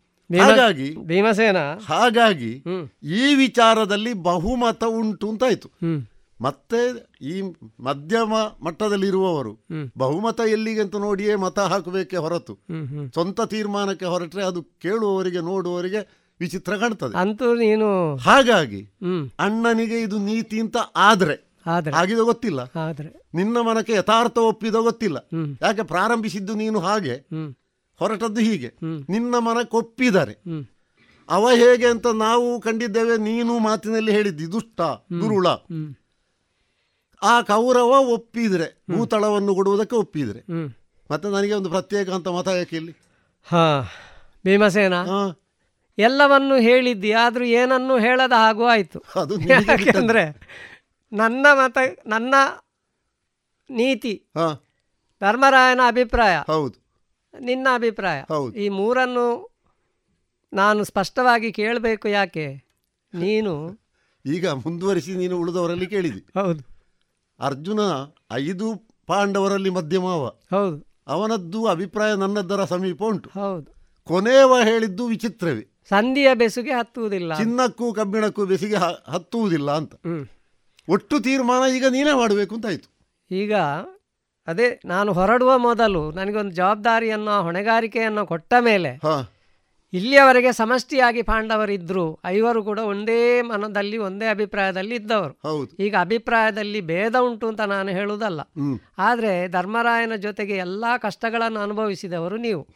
[0.49, 1.57] ಹಾಗಾಗಿ ಭೀಮಸೇನ.
[1.87, 2.65] ಹಾಗಾಗಿ
[3.03, 5.71] ಈ ವಿಚಾರದಲ್ಲಿ ಬಹುಮತ ಉಂಟು ಅಂತಾಯ್ತು
[6.41, 7.43] ಮತ್ತೆ ಈ
[7.81, 9.67] ಮಧ್ಯಮ ಮಟ್ಟದಲ್ಲಿರುವವರು
[9.99, 12.55] ಬಹುಮತ ಎಲ್ಲಿಗೆ ಅಂತ ನೋಡಿಯೇ ಮತ ಹಾಕಬೇಕೆ ಹೊರತು.
[13.13, 17.17] ಸ್ವಂತ ತೀರ್ಮಾನಕ್ಕೆ ಹೊರಟ್ರೆ ಅದು ಕೇಳುವವರಿಗೆ ನೋಡುವವರಿಗೆ ವಿಚಿತ್ರ ಕಾಣ್ತದೆ.
[17.17, 18.83] ಅಂತೂ ನೀನು ಹಾಗಾಗಿ
[19.39, 21.47] ಅಣ್ಣನಿಗೆ ಇದು ನೀತಿ ಅಂತ ಆದ್ರೆ
[21.91, 22.61] ಆಗಿದ ಗೊತ್ತಿಲ್ಲ.
[22.61, 23.31] ಆದ್ರೆ.
[23.35, 25.17] ನಿನ್ನ ಮನಕ್ಕೆ ಯಥಾರ್ಥ ಒಪ್ಪಿದ ಗೊತ್ತಿಲ್ಲ.
[25.63, 27.29] ಯಾಕೆ ಪ್ರಾರಂಭಿಸಿದ್ದು ನೀನು ಹಾಗೆ?
[28.01, 28.71] ಹೊರಟದ್ದು ಹೀಗೆ.
[29.09, 30.35] ನಿನ್ನ ಮನಕ್ಕೆ ಕೊಪ್ಪಿದ್ದಾರೆ
[31.29, 34.81] ಅವ ಹೇಗೆ ಅಂತ ನಾವು ಕಂಡಿದ್ದೇವೆ ನೀನು ಮಾತಿನಲ್ಲಿ ಹೇಳಿದ್ದಿ ದುಷ್ಟ
[35.21, 35.47] ದುರುಳ.
[37.23, 40.41] ಆ ಕೌರವ ಒಪ್ಪಿದ್ರೆ ಭೂತಳವನ್ನು ಕೊಡುವುದಕ್ಕೆ ಒಪ್ಪಿದ್ರೆ.
[41.11, 42.93] ಮತ್ತೆ ನನಗೆ ಒಂದು ಪ್ರತ್ಯೇಕ ಅಂತ ಮತ ಯಾಕೆ ಇಲ್ಲಿ?
[43.47, 43.65] ಹಾ
[44.45, 45.21] ಭೀಮಸೇನ ಹಾ,
[45.99, 48.99] ಎಲ್ಲವನ್ನು ಹೇಳಿದ್ದಿ ಆದ್ರೂ ಏನನ್ನು ಹೇಳದ ಹಾಗೂ ಆಯ್ತು.
[49.17, 49.87] ಅದು ನಿನಗೆ ಬಿಟ್ಟದ್ದು.
[49.87, 50.25] ಯಾಕೆಂದ್ರೆ
[51.13, 52.35] ನನ್ನ ಮತ ನನ್ನ
[53.71, 54.49] ನೀತಿ ಹಾ.
[55.21, 56.37] ಧರ್ಮರಾಯನ ಅಭಿಪ್ರಾಯ.
[56.47, 56.77] ಹೌದು.
[57.41, 58.23] ನಿನ್ನ ಅಭಿಪ್ರಾಯ.
[58.29, 58.55] ಹೌದು.
[58.55, 59.57] ಈ ಮೂರನ್ನು
[60.53, 62.55] ನಾನು ಸ್ಪಷ್ಟವಾಗಿ ಕೇಳಬೇಕು ಯಾಕೆ?
[63.15, 63.81] ನೀನು?
[64.27, 66.19] ಈಗ ಮುಂದುವರಿಸಿ ನೀನು ಉಳಿದವರಲ್ಲಿ ಕೇಳಿದಿ.
[66.19, 66.77] ಹೌದು.
[67.41, 67.81] ಅರ್ಜುನ
[68.33, 70.27] ಐದು ಪಾಂಡವರಲ್ಲಿ ಮಧ್ಯಮಾವ.
[70.27, 71.03] ಹೌದು.
[71.07, 73.31] ಅವನದ್ದು ಅಭಿಪ್ರಾಯ ನನ್ನದರ ಸಮೀಪ ಉಂಟು.
[73.41, 73.77] ಹೌದು.
[74.05, 75.67] ಕೊನೆಯವ ಹೇಳಿದ್ದು ವಿಚಿತ್ರವೇ.
[75.89, 78.77] ಸಂಧಿಯ ಬೆಸುಗೆ ಹತ್ತುವುದಿಲ್ಲ ಚಿನ್ನಕ್ಕೂ ಕಬ್ಬಿಣಕ್ಕೂ ಬೆಸಿಗೆ
[79.13, 79.95] ಹತ್ತುವುದಿಲ್ಲ ಅಂತ.
[80.89, 82.97] ಒಟ್ಟು ತೀರ್ಮಾನ ಈಗ ನೀನೇ ಮಾಡಬೇಕು ಅಂತ ಆಯ್ತು.
[83.31, 83.55] ಈಗ
[84.47, 89.01] ಅದೇ ನಾನು ಹೊರಡುವ ಮೊದಲು ನನಗೊಂದು ಜವಾಬ್ದಾರಿಯನ್ನು ಹೊಣೆಗಾರಿಕೆಯನ್ನು ಕೊಟ್ಟ ಮೇಲೆ
[89.93, 95.35] ಇಲ್ಲಿಯವರೆಗೆ ಸಮಷ್ಟಿಯಾಗಿ ಪಾಂಡವರಿದ್ರು ಐವರು ಕೂಡ ಒಂದೇ ಮನದಲ್ಲಿ ಒಂದೇ ಅಭಿಪ್ರಾಯದಲ್ಲಿ ಇದ್ದವರು.
[95.81, 98.41] ಈಗ ಅಭಿಪ್ರಾಯದಲ್ಲಿ ಭೇದ ಉಂಟು ಅಂತ ನಾನು ಹೇಳುವುದಲ್ಲ.
[98.99, 102.67] ಆದರೆ ಧರ್ಮರಾಯನ ಜೊತೆಗೆ ಎಲ್ಲ ಕಷ್ಟಗಳನ್ನು ಅನುಭವಿಸಿದವರು ನೀವು.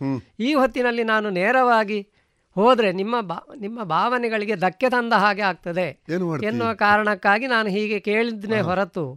[0.40, 2.08] ಈ ಹೊತ್ತಿನಲ್ಲಿ ನಾನು ನೇರವಾಗಿ
[2.54, 6.02] ಹೋದರೆ ನಿಮ್ಮ ಬಾ ನಿಮ್ಮ ಭಾವನೆಗಳಿಗೆ ಧಕ್ಕೆ ತಂದ ಹಾಗೆ ಆಗ್ತದೆ.
[6.08, 9.16] ಏನು ಎನ್ನುವ ಕಾರಣಕ್ಕಾಗಿ ನಾನು ಹೀಗೆ ಕೇಳಿದ್ನೇ ಹೊರತು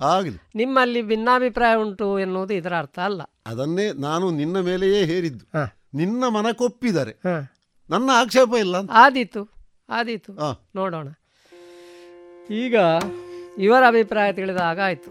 [0.55, 3.21] ನಿಮ್ಮಲ್ಲಿ ಭಿನ್ನಾಭಿಪ್ರಾಯ ಉಂಟು ಎನ್ನುವುದು ಇದರ ಅರ್ಥ ಅಲ್ಲ.
[3.47, 5.45] ಅದನ್ನೇ ನಾನು ನಿನ್ನ ಮೇಲೆಯೇ ಹೇರಿದ್ದು.
[5.93, 7.11] ನಿನ್ನ ಮನಕೊಪ್ಪಿದರೆ.
[7.11, 7.53] ಹಾ.
[7.89, 9.49] ನನ್ನ ಆಕ್ಷೇಪ ಇಲ್ಲ ಆದೀತು
[9.89, 10.33] ಆದೀತು.
[10.75, 11.07] ನೋಡೋಣ.
[12.51, 12.75] ಈಗ
[13.57, 15.09] ಇವರ ಅಭಿಪ್ರಾಯ ತಿಳಿದಾಗ ಆಯ್ತು.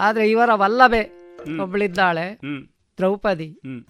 [0.00, 1.02] ಆದರೆ ಇವರ ವಲ್ಲಭೆ
[1.62, 2.40] ಒಬ್ಬಳಿದ್ದಾಳೆ
[2.98, 3.84] ದ್ರೌಪದಿ ಹ್ಮ್.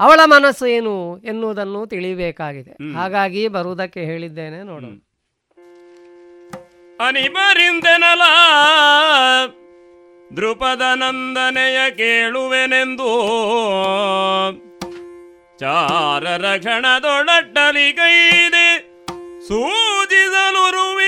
[0.00, 2.94] ಅವಳ ಮನಸ್ಸು ಏನು ಎನ್ನುವುದನ್ನು ತಿಳಿಯಬೇಕಾಗಿದೆ.
[2.94, 4.92] ಹಾಗಾಗಿ ಬರುವುದಕ್ಕೆ ಹೇಳಿದ್ದೇನೆ ನೋಡೋಣ.
[7.06, 8.22] ಅನಿಬರಿಂದೆನಲ
[10.36, 13.08] ದೃಪದ ನಂದನೆಯ ಕೇಳುವೆನೆಂದು
[15.58, 18.90] ಚಾರರ ಕ್ಷಣದೊಡಟ್ಟಲಿಗೈದೆ
[19.48, 20.99] ಸೂಚಿಸಲು ವಿಲಾಸದಲ್ಲಿ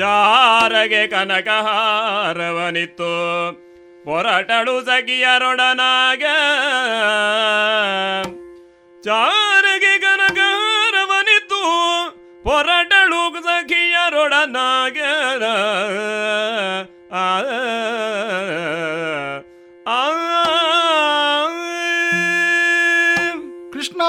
[0.00, 3.10] ಚಾರಗೆ ಕನಕಹಾರವನಿತ್ತು
[4.04, 6.24] ಪೊರಟಳು ಸಖಿಯರೊಡನಾಗ
[9.04, 11.62] ಚಾರಗೆ ಕನಕಹಾರವನಿತ್ತು
[12.44, 14.98] ಪೊರಟಳು ಸಖಿಯರೊಡನಾಗ
[17.14, 17.26] ಆ
[23.72, 24.02] ಕೃಷ್ಣ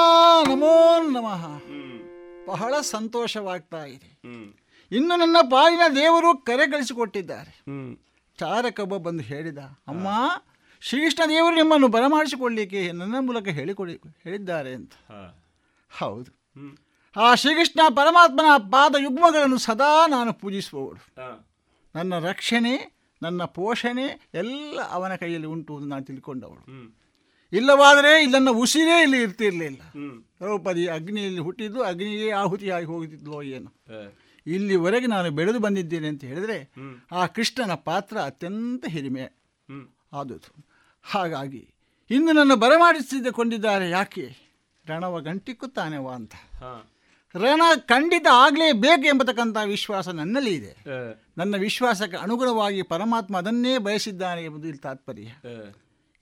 [0.48, 1.44] ನಮೋ ನಮಃ
[2.48, 4.10] ಬಹಳ ಸಂತೋಷವಾಗ್ತಾ ಇದೆ
[4.92, 7.52] ಇನ್ನು ನನ್ನ ಪಾಲಿನ ದೇವರು ಕರೆ ಕಳಿಸಿಕೊಟ್ಟಿದ್ದಾರೆ.
[8.38, 10.08] ಚಾರಕಬ್ಬ ಬಂದು ಹೇಳಿದ ಅಮ್ಮ
[10.80, 14.92] ಶ್ರೀಕೃಷ್ಣ ದೇವರು ನಿಮ್ಮನ್ನು ಬರಮಾಡಿಸಿಕೊಳ್ಳಿಕ್ಕೆ ನನ್ನ ಮೂಲಕ ಹೇಳಿಕೊಡಿ ಹೇಳಿದ್ದಾರೆ ಅಂತ.
[16.00, 16.30] ಹೌದು.
[17.20, 21.02] ಆ ಶ್ರೀಕೃಷ್ಣ ಪರಮಾತ್ಮನ ಪಾದ ಯುಗ್ಮಗಳನ್ನು ಸದಾ ನಾನು ಪೂಜಿಸುವವರು
[21.94, 22.74] ನನ್ನ ರಕ್ಷಣೆ
[23.22, 26.62] ನನ್ನ ಪೋಷಣೆ ಎಲ್ಲ ಅವನ ಕೈಯಲ್ಲಿ ಉಂಟು ಎಂದು ನಾನು ತಿಳ್ಕೊಂಡವಳು.
[27.52, 29.80] ಇಲ್ಲವಾದರೆ ಇಲ್ಲನ್ನ ಉಸಿರೇ ಇಲ್ಲಿ ಇರ್ತಿರ್ಲಿಲ್ಲ.
[30.40, 33.70] ದ್ರೌಪದಿ ಅಗ್ನಿಯಲ್ಲಿ ಹುಟ್ಟಿದ್ದು ಅಗ್ನಿಗೆ ಆಹುತಿಯಾಗಿ ಹೋಗುತ್ತಿದ್ಲೋ ಏನು.
[34.46, 36.72] ಇಲ್ಲಿವರೆಗೆ ನಾನು ಬೆಳೆದು ಬಂದಿದ್ದೇನೆ ಅಂತ ಹೇಳಿದರೆ
[37.12, 39.24] ಆ ಕೃಷ್ಣನ ಪಾತ್ರ ಅತ್ಯಂತ ಹಿರಿಮೆ
[40.12, 40.64] ಆದುದು
[41.02, 41.68] ಹಾಗಾಗಿ
[42.10, 44.52] ಇನ್ನು ನನ್ನ ಬರಮಾಡಿಸಿಕೊಂಡಿದ್ದಾರೆ ಯಾಕೆ?
[44.88, 46.32] ರಣವ ಗಂಟಿಕ್ಕುತ್ತಾನೆವ ಅಂತ.
[47.34, 50.76] ರಣ ಖಂಡಿತ ಆಗಲೇಬೇಕು ಎಂಬತಕ್ಕಂಥ ವಿಶ್ವಾಸ ನನ್ನಲ್ಲಿ ಇದೆ.
[51.38, 55.30] ನನ್ನ ವಿಶ್ವಾಸಕ್ಕೆ ಅನುಗುಣವಾಗಿ ಪರಮಾತ್ಮ ಅದನ್ನೇ ಬಯಸಿದ್ದಾನೆ ಎಂಬುದು ಇಲ್ಲಿ ತಾತ್ಪರ್ಯ.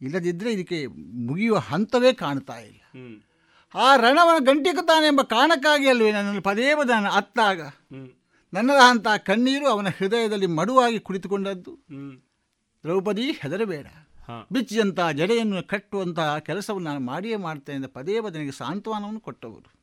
[0.01, 0.87] ಇಲ್ಲದಿದ್ದರೆ ಇದಕ್ಕೆ
[1.27, 2.81] ಮುಗಿಯುವ ಹಂತವೇ ಕಾಣ್ತಾ ಇಲ್ಲ.
[3.75, 7.61] ಆ ರಣವನ್ನು ಗಂಟಿಕುತ್ತಾನೆ ಎಂಬ ಕಾರಣಕ್ಕಾಗಿ ಅಲ್ವೇ ನನ್ನನ್ನು ಪದೇ ಪದೇ ಅತ್ತಾಗ
[8.53, 11.85] ನನ್ನದಂಥ ಕಣ್ಣೀರು ಅವನ ಹೃದಯದಲ್ಲಿ ಮಡುವಾಗಿ ಕುಳಿತುಕೊಂಡದ್ದು.
[12.85, 13.87] ದ್ರೌಪದಿ ಹೆದರಬೇಡ.
[14.53, 19.81] ಬಿಚ್ಚಿದಂಥ ಜಡೆಯನ್ನು ಕಟ್ಟುವಂತಹ ಕೆಲಸವನ್ನು ನಾನು ಮಾಡಿಯೇ ಮಾಡ್ತೇನೆ ಎಂದು ಪದೇ ಪದನಿಗೆ ಸಾಂತ್ವನವನ್ನು ಕೊಟ್ಟವರು.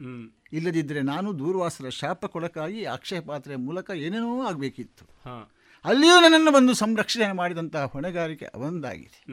[0.54, 5.06] ಇಲ್ಲದಿದ್ದರೆ ನಾನು ದೂರ್ವಾಸರ ಶಾಪಕ್ಕೊಳಕಾಗಿ ಅಕ್ಷಯ ಪಾತ್ರೆಯ ಮೂಲಕ ಏನೇನೋ ಆಗಬೇಕಿತ್ತು.
[5.86, 9.24] ಅಲ್ಲಿಯೂ ನನ್ನನ್ನು ಬಂದು ಸಂರಕ್ಷಣೆ ಮಾಡಿದಂತಹ ಹೊಣೆಗಾರಿಕೆ ಅವನದಾಗಿದೆ.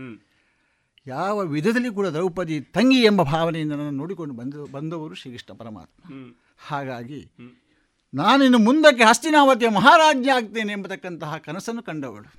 [1.06, 6.02] ಯಾವ ವಿಧದಲ್ಲಿ ಕೂಡ ದ್ರೌಪದಿ ತಂಗಿ ಎಂಬ ಭಾವನೆಯಿಂದ ನನ್ನನ್ನು ನೋಡಿಕೊಂಡು ಬಂದ ಬಂದವರು ಶ್ರೀಕೃಷ್ಣ ಪರಮಾತ್ಮ.
[6.58, 7.30] ಹಾಗಾಗಿ
[8.14, 12.30] ನಾನಿನ್ನು ಮುಂದಕ್ಕೆ ಹಸ್ತಿನಾವತಿಯ ಮಹಾರಾಜ್ಯ ಆಗ್ತೇನೆ ಎಂಬತಕ್ಕಂತಹ ಕನಸನ್ನು ಕಂಡವಳು.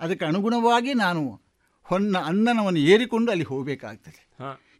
[0.00, 1.40] ಅದಕ್ಕೆ ಅನುಗುಣವಾಗಿ ನಾನು
[1.82, 4.26] ಹೊನ್ನ ಅನ್ನನವನ್ನು ಏರಿಕೊಂಡು ಅಲ್ಲಿ ಹೋಗಬೇಕಾಗ್ತದೆ.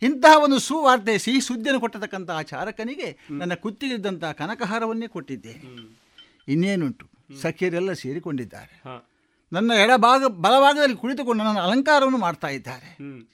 [0.02, 5.96] ಇಂತಹ ಒಂದು ಸುವಾರ್ತೆ ಸಿಹಿ ಸುದ್ದಿಯನ್ನು ಕೊಟ್ಟತಕ್ಕಂತಹ ಚಾರಕನಿಗೆ ನನ್ನ ಕುತ್ತಿಗಿದ್ದಂತಹ ಕನಕಹಾರವನ್ನೇ ಕೊಟ್ಟಿದ್ದೇನೆ.
[6.48, 7.06] ಇನ್ನೇನುಂಟು?
[7.40, 8.82] ಸಖಿಯರೆಲ್ಲ ಸೇರಿಕೊಂಡಿದ್ದಾರೆ.
[9.52, 12.88] ನನ್ನ ಎಡಭಾಗ ಬಲಭಾಗದಲ್ಲಿ ಕುಳಿತುಕೊಂಡು ನನ್ನ ಅಲಂಕಾರವನ್ನು ಮಾಡ್ತಾ ಇದ್ದಾರೆ.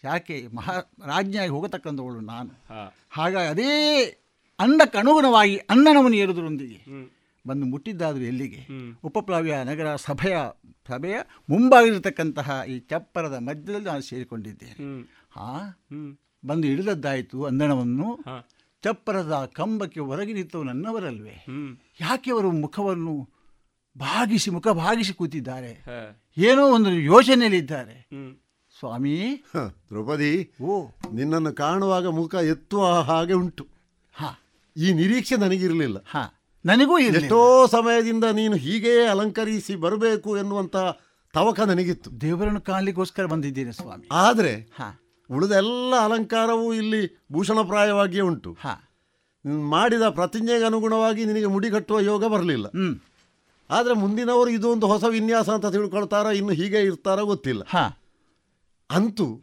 [0.05, 0.47] ಯಾಕೆ?
[0.55, 0.74] ಮಹಾ
[1.06, 2.52] ರಾಜ್ಞಿಯಾಗಿ ಹೋಗತಕ್ಕಂಥವಳು ನಾನು.
[3.10, 3.72] ಹಾಗಾಗಿ ಅದೇ
[4.59, 6.78] ಅಂಡಕ್ಕೆ ಅನುಗುಣವಾಗಿ ಅನ್ನನವನ್ನು ಏರುವುದರೊಂದಿಗೆ
[7.47, 8.60] ಬಂದು ಮುಟ್ಟಿದ್ದಾದರೂ ಎಲ್ಲಿಗೆ?
[9.05, 10.36] ಉಪಪ್ಲವ್ಯ ನಗರ ಸಭೆಯ
[10.88, 11.16] ಸಭೆಯ
[11.48, 15.02] ಮುಂಭಾಗಿರತಕ್ಕಂತಹ ಈ ಚಪ್ಪರದ ಮಧ್ಯದಲ್ಲಿ ನಾನು ಸೇರಿಕೊಂಡಿದ್ದೇನೆ.
[15.30, 15.48] ಹಾ
[16.47, 18.09] ಬಂದು ಹಿಡಿದದ್ದಾಯಿತು ಅಂದಣವನ್ನು
[18.84, 21.36] ಚಪ್ಪರದ ಕಂಬಕ್ಕೆ ಹೊರಗೆ ನಿಂತವು ನನ್ನವರಲ್ವೇ?
[22.01, 23.14] ಯಾಕೆ ಅವರು ಮುಖವನ್ನು
[23.98, 25.85] ಭಾಗಿಸಿ ಮುಖ ಭಾಗಿಸಿ ಕೂತಿದ್ದಾರೆ.
[26.36, 28.09] ಏನೋ ಒಂದು ಯೋಚನೆಯಲ್ಲಿದ್ದಾರೆ.
[28.78, 29.44] ಸ್ವಾಮಿ.
[29.66, 30.86] ದ್ರೌಪದಿ ಓ.
[31.12, 33.66] ನಿನ್ನನ್ನು ಕಾಣುವಾಗ ಮುಖ ಎತ್ತುವ ಹಾಗೆ ಉಂಟು.
[34.14, 34.40] ಹಾ.
[34.77, 35.97] ಈ ನಿರೀಕ್ಷೆ ನನಗಿರಲಿಲ್ಲ.
[36.09, 36.43] ಹಾ.
[36.66, 37.24] ನನಗೂ ಇರ್ಲಿಲ್ಲ.
[37.24, 40.77] ಎಷ್ಟೋ ಸಮಯದಿಂದ ನೀನು ಹೀಗೇ ಅಲಂಕರಿಸಿ ಬರಬೇಕು ಎನ್ನುವಂತ
[41.32, 42.20] ತವಕ ನನಗಿತ್ತು.
[42.20, 44.09] ದೇವರನ್ನು ಕಾಣಲಿಕ್ಕೋಸ್ಕರ ಬಂದಿದ್ದೇನೆ ಸ್ವಾಮಿ.
[44.12, 45.01] ಆದರೆ ಹಾ.
[45.31, 48.56] ಉಳಿದ ಎಲ್ಲ ಅಲಂಕಾರವೂ ಇಲ್ಲಿ ಭೂಷಣಪ್ರಾಯವಾಗಿಯೇ ಉಂಟು.
[48.60, 48.90] ಹಾ.
[49.47, 52.68] ನೀನು ಮಾಡಿದ ಪ್ರತಿಜ್ಞೆಗೆ ಅನುಗುಣವಾಗಿ ನಿನಗೆ ಮುಡಿಗಟ್ಟುವ ಯೋಗ ಬರಲಿಲ್ಲ.
[52.68, 53.01] ಹ್ಮ್.
[53.70, 57.62] ಆದರೆ ಮುಂದಿನವರು ಇದು ಒಂದು ಹೊಸ ವಿನ್ಯಾಸ ಅಂತ ತಿಳ್ಕೊಳ್ತಾರ ಇನ್ನು ಹೀಗೆ ಇರ್ತಾರ ಗೊತ್ತಿಲ್ಲ.
[57.68, 58.02] ಹಾ.
[58.90, 59.43] ಅಂತೂ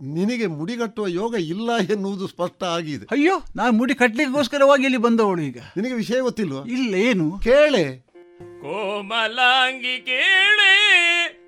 [0.00, 3.06] ನಿನಗೆ ಮುಡಿಗಟ್ಟುವ ಯೋಗ ಇಲ್ಲ ಎನ್ನುವುದು ಸ್ಪಷ್ಟ ಆಗಿದೆ.
[3.10, 5.58] ಅಯ್ಯೋ ನಾನು ಮುಡಿ ಕಟ್ಟಲಿಕ್ಕೋಸ್ಕರವಾಗಿ ಇಲ್ಲಿ ಬಂದವಳು ಈಗ.
[5.76, 6.64] ನಿನಗೆ ವಿಷಯ ಗೊತ್ತಿಲ್ವಾ?
[6.64, 7.38] ಇಲ್ಲ ಏನು?
[7.38, 8.14] ಕೇಳೆ.
[8.60, 10.74] ಕೋಮಲಾಂಗಿ ಕೇಳೆ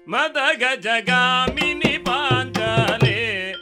[0.09, 3.53] ಮದಗ ಜಗಾಮಿನಿ ಪಾಂಚಾಲೆ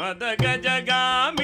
[0.00, 1.41] ಮದಗ ಜಗಾಮಿನಿ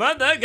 [0.00, 0.44] ಮದಗ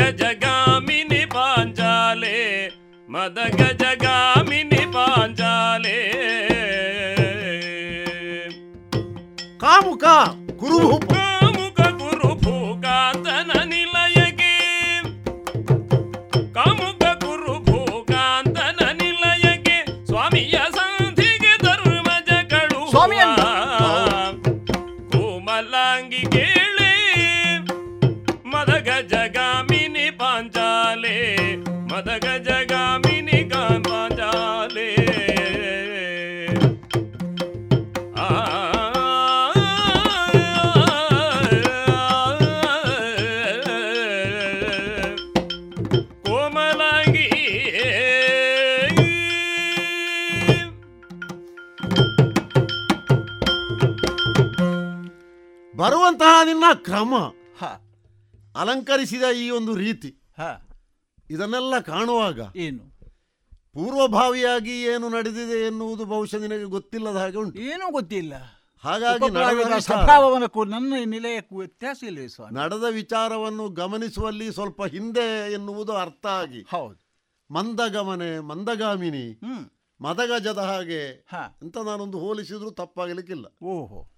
[56.83, 57.13] ಕ್ರಮ
[57.57, 57.81] ಹಾ.
[58.55, 60.67] ಅಲಂಕರಿಸಿದ ಈ ಒಂದು ರೀತಿ ಹಾ.
[61.29, 62.93] ಇದನ್ನೆಲ್ಲ ಕಾಣುವಾಗ ಏನು?
[63.73, 67.59] ಪೂರ್ವಭಾವಿಯಾಗಿ ಏನು ನಡೆದಿದೆ ಎನ್ನುವುದು ಬಹುಶಃ ನಿನಗೆ ಗೊತ್ತಿಲ್ಲದ ಹಾಗೆ ಉಂಟು.
[67.59, 68.33] ಏನೂ ಗೊತ್ತಿಲ್ಲ.
[68.83, 69.29] ಹಾಗಾಗಿ
[70.65, 72.59] ನನ್ನ ನಿಲಯಕ್ಕೂ ವ್ಯತ್ಯಾಸ ಸ್ವಾಮಿ?
[72.59, 76.61] ನಡೆದ ವಿಚಾರವನ್ನು ಗಮನಿಸುವಲ್ಲಿ ಸ್ವಲ್ಪ ಹಿಂದೆ ಎನ್ನುವುದು ಅರ್ಥ ಆಗಿ.
[76.61, 77.03] ಹೌದು.
[77.51, 79.39] ಮಂದಗಮನೆ ಮಂದಗಾಮಿನಿ
[80.01, 81.25] ಮದಗಜದ ಹಾಗೆ
[81.61, 83.45] ಅಂತ ನಾನೊಂದು ಹೋಲಿಸಿದ್ರು ತಪ್ಪಾಗಲಿಕ್ಕಿಲ್ಲ.
[83.63, 84.12] ಓಹೋ.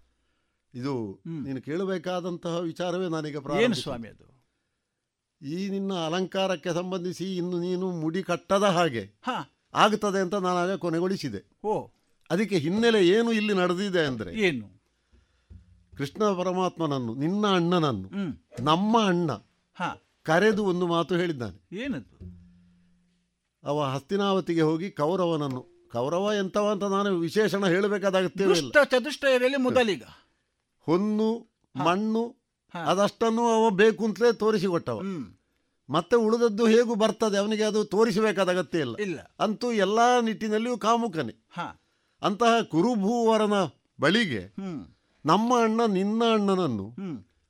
[0.75, 0.93] ಇದು
[1.25, 3.75] ನೀನು ಕೇಳಬೇಕಾದಂತಹ ವಿಚಾರವೇ ನನಗೆ ಏನು.
[3.75, 4.25] ಸ್ವಾಮಿ ಅದು?
[5.41, 9.03] ಈ ನಿನ್ನ ಅಲಂಕಾರಕ್ಕೆ ಸಂಬಂಧಿಸಿ ಇನ್ನು ನೀನು ಮುಡಿ ಕಟ್ಟದ ಹಾಗೆ
[9.73, 11.41] ಆಗ್ತದೆ ಅಂತ ನಾನು ಆಗ ಕೊನೆಗೊಳಿಸಿದೆ.
[11.65, 11.87] ಓ.
[12.29, 14.67] ಅದಕ್ಕೆ ಹಿನ್ನೆಲೆ ಏನು ಇಲ್ಲಿ ನಡೆದಿದೆ ಅಂದ್ರೆ ಏನು?
[15.97, 18.09] ಕೃಷ್ಣ ಪರಮಾತ್ಮನನ್ನು ನಿನ್ನ ಅಣ್ಣನನ್ನು
[18.63, 19.31] ನಮ್ಮ ಅಣ್ಣ
[19.77, 19.89] ಹಾ.
[20.23, 21.77] ಕರೆದು ಒಂದು ಮಾತು ಹೇಳಿದ್ದಾನೆ.
[21.77, 22.11] ಏನದು?
[23.63, 30.03] ಅವ ಹಸ್ತಿನಾವತಿಗೆ ಹೋಗಿ ಕೌರವನನ್ನು ಕೌರವ ಎಂತವ ಅಂತ ನಾನು ವಿಶೇಷಣ ಹೇಳಬೇಕಾದ ಅಗತ್ಯವೇ ಇಲ್ಲ ದುಷ್ಟ ಚತುಷ್ಟಯರಲ್ಲಿ ಮೊದಲಿಗ.
[30.85, 32.35] ಹೊನ್ನು ಮಣ್ಣು.
[32.85, 34.97] ಅದಷ್ಟನ್ನು ಅವ ಬೇಕು ಅಂತಲೇ ತೋರಿಸಿಕೊಟ್ಟವ.
[34.97, 35.25] ಹ್ಮ್.
[35.89, 38.95] ಮತ್ತೆ ಉಳಿದದ್ದು ಹೇಗೂ ಬರ್ತದೆ ಅವನಿಗೆ ಅದು ತೋರಿಸಬೇಕಾದ ಅಗತ್ಯ ಇಲ್ಲ.
[38.97, 39.19] ಇಲ್ಲ.
[39.39, 41.47] ಅಂತೂ ಎಲ್ಲಾ ನಿಟ್ಟಿನಲ್ಲಿಯೂ ಕಾಮುಕನೆ.
[42.21, 43.53] ಅಂತಹ ಕುರುಭೂವರನ
[44.01, 44.55] ಬಳಿಗೆ
[45.25, 46.95] ನಮ್ಮ ಅಣ್ಣ ನಿನ್ನ ಅಣ್ಣನನ್ನು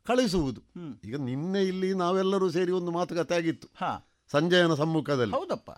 [0.05, 0.61] ಕಳಿಸುವುದು.
[1.03, 3.67] ಈಗ ನಿನ್ನೆ ಇಲ್ಲಿ ನಾವೆಲ್ಲರೂ ಸೇರಿ ಒಂದು ಮಾತುಕತೆ ಆಗಿತ್ತು.
[4.31, 5.35] ಸಂಜಯನ ಸಮ್ಮುಖದಲ್ಲಿ.
[5.35, 5.71] ಹೌದಪ್ಪ.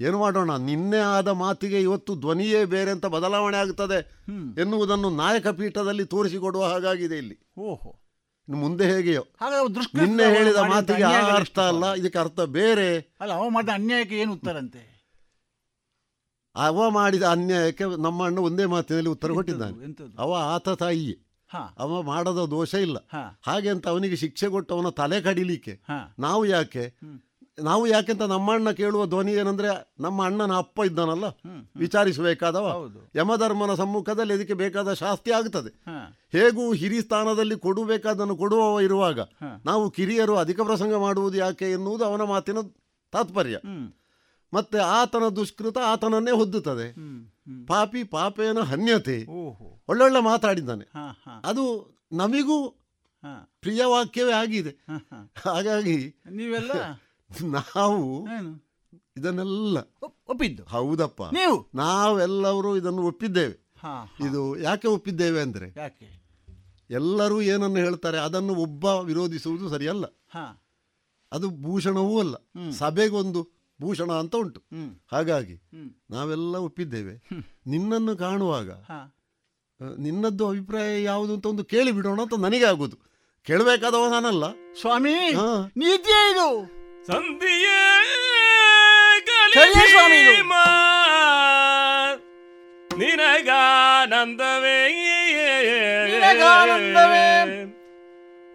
[0.00, 0.56] ಏನು ಮಾಡೋಣ?
[0.56, 3.98] ನಿನ್ನೆ ಆದ ಮಾತಿಗೆ ಇವತ್ತು ಧ್ವನಿಯೇ ಬೇರೆ ಅಂತ ಬದಲಾವಣೆ ಆಗ್ತದೆ
[4.60, 7.36] ಎನ್ನುವುದನ್ನು ನಾಯಕ ಪೀಠದಲ್ಲಿ ತೋರಿಸಿಕೊಡುವ ಹಾಗಾಗಿದೆ ಇಲ್ಲಿ.
[7.58, 7.90] ಓಹೋ.
[8.48, 9.22] ಇನ್ನು ಮುಂದೆ ಹೇಗೆಯೋ?
[9.94, 12.98] ನಿನ್ನೆ ಹೇಳಿದ ಮಾತಿಗೆ ಆ ಅರ್ಥ ಅಲ್ಲ ಇದಕ್ಕೆ ಅರ್ಥ ಬೇರೆ.
[13.20, 14.90] ಅಲ್ಲ ಅವ ಮಾಡಿದ ಅನ್ಯಾಯಕ್ಕೆ ಏನು ಉತ್ತರಂತೆ?
[16.56, 20.12] ಅವ ಮಾಡಿದ ಅನ್ಯಾಯಕ್ಕೆ ನಮ್ಮ ಅಣ್ಣ ಒಂದೇ ಮಾತಿನಲ್ಲಿ ಉತ್ತರ ಕೊಟ್ಟಿದ್ದಾನೆ.
[20.18, 21.26] ಅವ ಆತ ತಾಯಿಯೇ.
[21.78, 22.96] ಅವ ಮಾಡದ ದೋಷ ಇಲ್ಲ.
[23.42, 25.80] ಹಾಗೆ ಅಂತ ಅವನಿಗೆ ಶಿಕ್ಷೆ ಕೊಟ್ಟು ಅವನ ತಲೆ ಕಡಿಲಿಕ್ಕೆ.
[26.18, 26.84] ನಾವು ಯಾಕೆ.
[27.62, 29.68] ನಾವು ಯಾಕೆಂತ ನಮ್ಮ ಅಣ್ಣ ಕೇಳುವ ಧ್ವನಿ ಏನಂದ್ರೆ
[30.00, 31.24] ನಮ್ಮ ಅಣ್ಣನ ಅಪ್ಪ ಇದ್ದಾನಲ್ಲ?
[31.76, 32.66] ವಿಚಾರಿಸಬೇಕಾದವ?
[33.16, 35.70] ಯಮಧರ್ಮನ ಸಮ್ಮುಖದಲ್ಲಿ ಇದಕ್ಕೆ ಬೇಕಾದ ಶಾಸ್ತಿ ಆಗ್ತದೆ.
[36.32, 39.20] ಹೇಗೂ ಹಿರಿ ಸ್ಥಾನದಲ್ಲಿ ಕೊಡಬೇಕಾದನ್ನು ಕೊಡುವವ ಇರುವಾಗ
[39.64, 42.58] ನಾವು ಕಿರಿಯರು ಅಧಿಕ ಪ್ರಸಂಗ ಮಾಡುವುದು ಯಾಕೆ ಎನ್ನುವುದು ಅವನ ಮಾತಿನ
[43.12, 43.58] ತಾತ್ಪರ್ಯ.
[44.54, 46.86] ಮತ್ತೆ ಆತನ ದುಷ್ಕೃತ ಆತನನ್ನೇ ಹೊದ್ದುತ್ತದೆ.
[47.66, 49.18] ಪಾಪಿ ಪಾಪೇನ ಹನ್ಯತೆ.
[49.88, 50.84] ಒಳ್ಳೊಳ್ಳೆ ಮಾತಾಡಿದ್ದಾನೆ.
[51.44, 51.64] ಅದು
[52.12, 52.68] ನಮಿಗೂ
[53.60, 54.72] ಪ್ರಿಯ ವಾಕ್ಯವೇ ಆಗಿದೆ.
[55.44, 55.96] ಹಾಗಾಗಿ
[56.30, 56.72] ನೀವೆಲ್ಲ
[57.54, 58.28] ನಾವು
[59.16, 60.64] ಇದನ್ನೆಲ್ಲ ಒಪ್ಪಿದ್ದು.
[60.64, 61.22] ಹೌದಪ್ಪ.
[61.22, 61.68] ನೀವು?
[61.74, 63.70] ನಾವೆಲ್ಲರೂ ಇದನ್ನು ಒಪ್ಪಿದ್ದೇವೆ.
[64.26, 65.68] ಇದು ಯಾಕೆ ಒಪ್ಪಿದ್ದೇವೆ ಅಂದ್ರೆ
[66.90, 70.04] ಎಲ್ಲರೂ ಏನನ್ನು ಹೇಳ್ತಾರೆ ಅದನ್ನು ಒಬ್ಬ ವಿರೋಧಿಸುವುದು ಸರಿಯಲ್ಲ.
[71.32, 72.34] ಅದು ಭೂಷಣವೂ ಅಲ್ಲ.
[72.70, 73.48] ಸಭೆಗೊಂದು
[73.80, 74.62] ಭೂಷಣ ಅಂತ ಉಂಟು.
[75.12, 75.62] ಹಾಗಾಗಿ
[76.10, 77.28] ನಾವೆಲ್ಲ ಒಪ್ಪಿದ್ದೇವೆ.
[77.66, 78.70] ನಿನ್ನನ್ನು ಕಾಣುವಾಗ
[79.98, 82.96] ನಿನ್ನದ್ದು ಅಭಿಪ್ರಾಯ ಯಾವುದು ಅಂತ ಒಂದು ಕೇಳಿ ಬಿಡೋಣ ಅಂತ ನನಗೆ ಆಗುದು.
[83.42, 84.50] ಕೇಳಬೇಕಾದವ ನಾನಲ್ಲ.
[84.80, 85.14] ಸ್ವಾಮಿ.
[85.76, 86.79] ಇದು.
[87.06, 87.86] ಸಂಧಿಯೇ
[92.98, 94.86] ನಿನಗಾನಂದವೇ.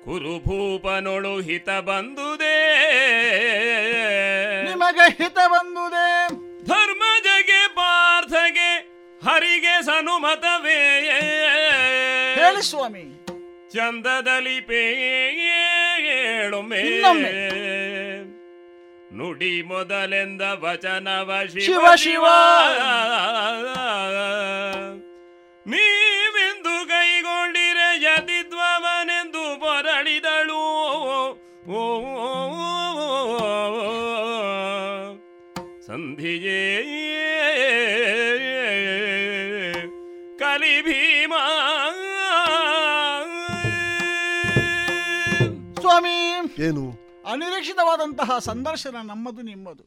[0.04, 2.78] ಕುರುಭೂಪನೊಳು ಹಿತ ಬಂದುದೇ.
[4.64, 6.28] ನಿಮಗೆ ಹಿತ ಬಂದುದೇ.
[6.66, 8.78] ಧರ್ಮಜಗೆ ಪಾರ್ಥಗೆ
[9.26, 11.02] ಹರಿಗೆ ಸನುಮತವೇ.
[12.36, 13.26] ಹೇಳಿ ಸ್ವಾಮಿ.
[13.74, 15.56] ಚಂದದಲ್ಲಿ ಪೇಳೊಮ್ಮೆ.
[19.16, 22.26] ನುಡಿ ಮೊದಲೆಂದ ವಚನವ ಶಿವ ಶಿವ.
[25.68, 30.64] ನೀವೆಂದು ಕೈಗೊಂಡಿರೆ ಯದಿದ್ವಮನೆಂದು ಪೊರಳಿದಳು
[31.72, 31.82] ಓ
[35.86, 36.62] ಸಂಧಿಯೇ.
[40.40, 41.34] ಕಲಿಭೀಮ
[45.80, 46.18] ಸ್ವಾಮಿ.
[46.60, 46.95] ಏನು?
[47.36, 49.84] ಅನಿರೀಕ್ಷಿತವಾದಂತಹ ಸಂದರ್ಶನ ನಮ್ಮದು ನಿಮ್ಮದು.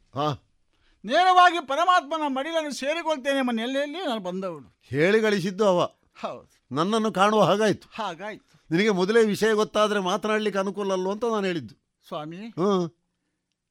[1.05, 4.79] ನೇರವಾಗಿ ಪರಮಾತ್ಮನ ಮಡಿಲನ್ನು ಸೇರಿಕೊಳ್ತೇನೆ ಎಂಬ ನೆಲೆಯಲ್ಲಿ ನಾನು ಬಂದವಳು.
[4.83, 5.81] ಹೇಳಿ ಗಳಿಸಿದ್ದು ಅವ.
[6.20, 6.75] ಹೌದು.
[6.75, 7.89] ನನ್ನನ್ನು ಕಾಣುವ ಹಾಗಾಯ್ತು.
[7.95, 8.66] ಹಾಗಾಯ್ತು.
[8.70, 11.75] ನಿನಗೆ ಮೊದಲೇ ವಿಷಯ ಗೊತ್ತಾದರೆ ಮಾತನಾಡ್ಲಿಕ್ಕೆ ಅನುಕೂಲ ಅಲ್ವ ಅಂತ ನಾನು ಹೇಳಿದ್ದು.
[12.09, 12.37] ಸ್ವಾಮಿ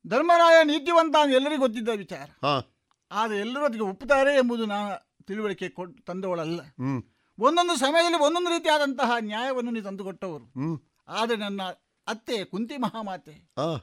[0.08, 2.30] ಧರ್ಮರಾಯ ನೀತಿವಂತ ಎಲ್ಲರಿಗೂ ಗೊತ್ತಿದ್ದ ವಿಚಾರ.
[3.12, 6.62] ಆದರೆ ಎಲ್ಲರೂ ಅದಕ್ಕೆ ಒಪ್ಪುತ್ತಾರೆ ಎಂಬುದು ನಾನು ತಿಳುವಳಿಕೆ ಕೊಟ್ಟು ತಂದವಳಲ್ಲ.
[7.40, 10.48] ಒಂದೊಂದು ಸಮಯದಲ್ಲಿ ಒಂದೊಂದು ರೀತಿಯಾದಂತಹ ನ್ಯಾಯವನ್ನು ನೀವು ತಂದುಕೊಟ್ಟವರು.
[11.08, 11.62] ಆದರೆ ನನ್ನ
[12.07, 13.51] ಅತ್ತೆ ಕುಂತಿ ಮಹಾಮಾತೆ.
[13.57, 13.75] ಆ.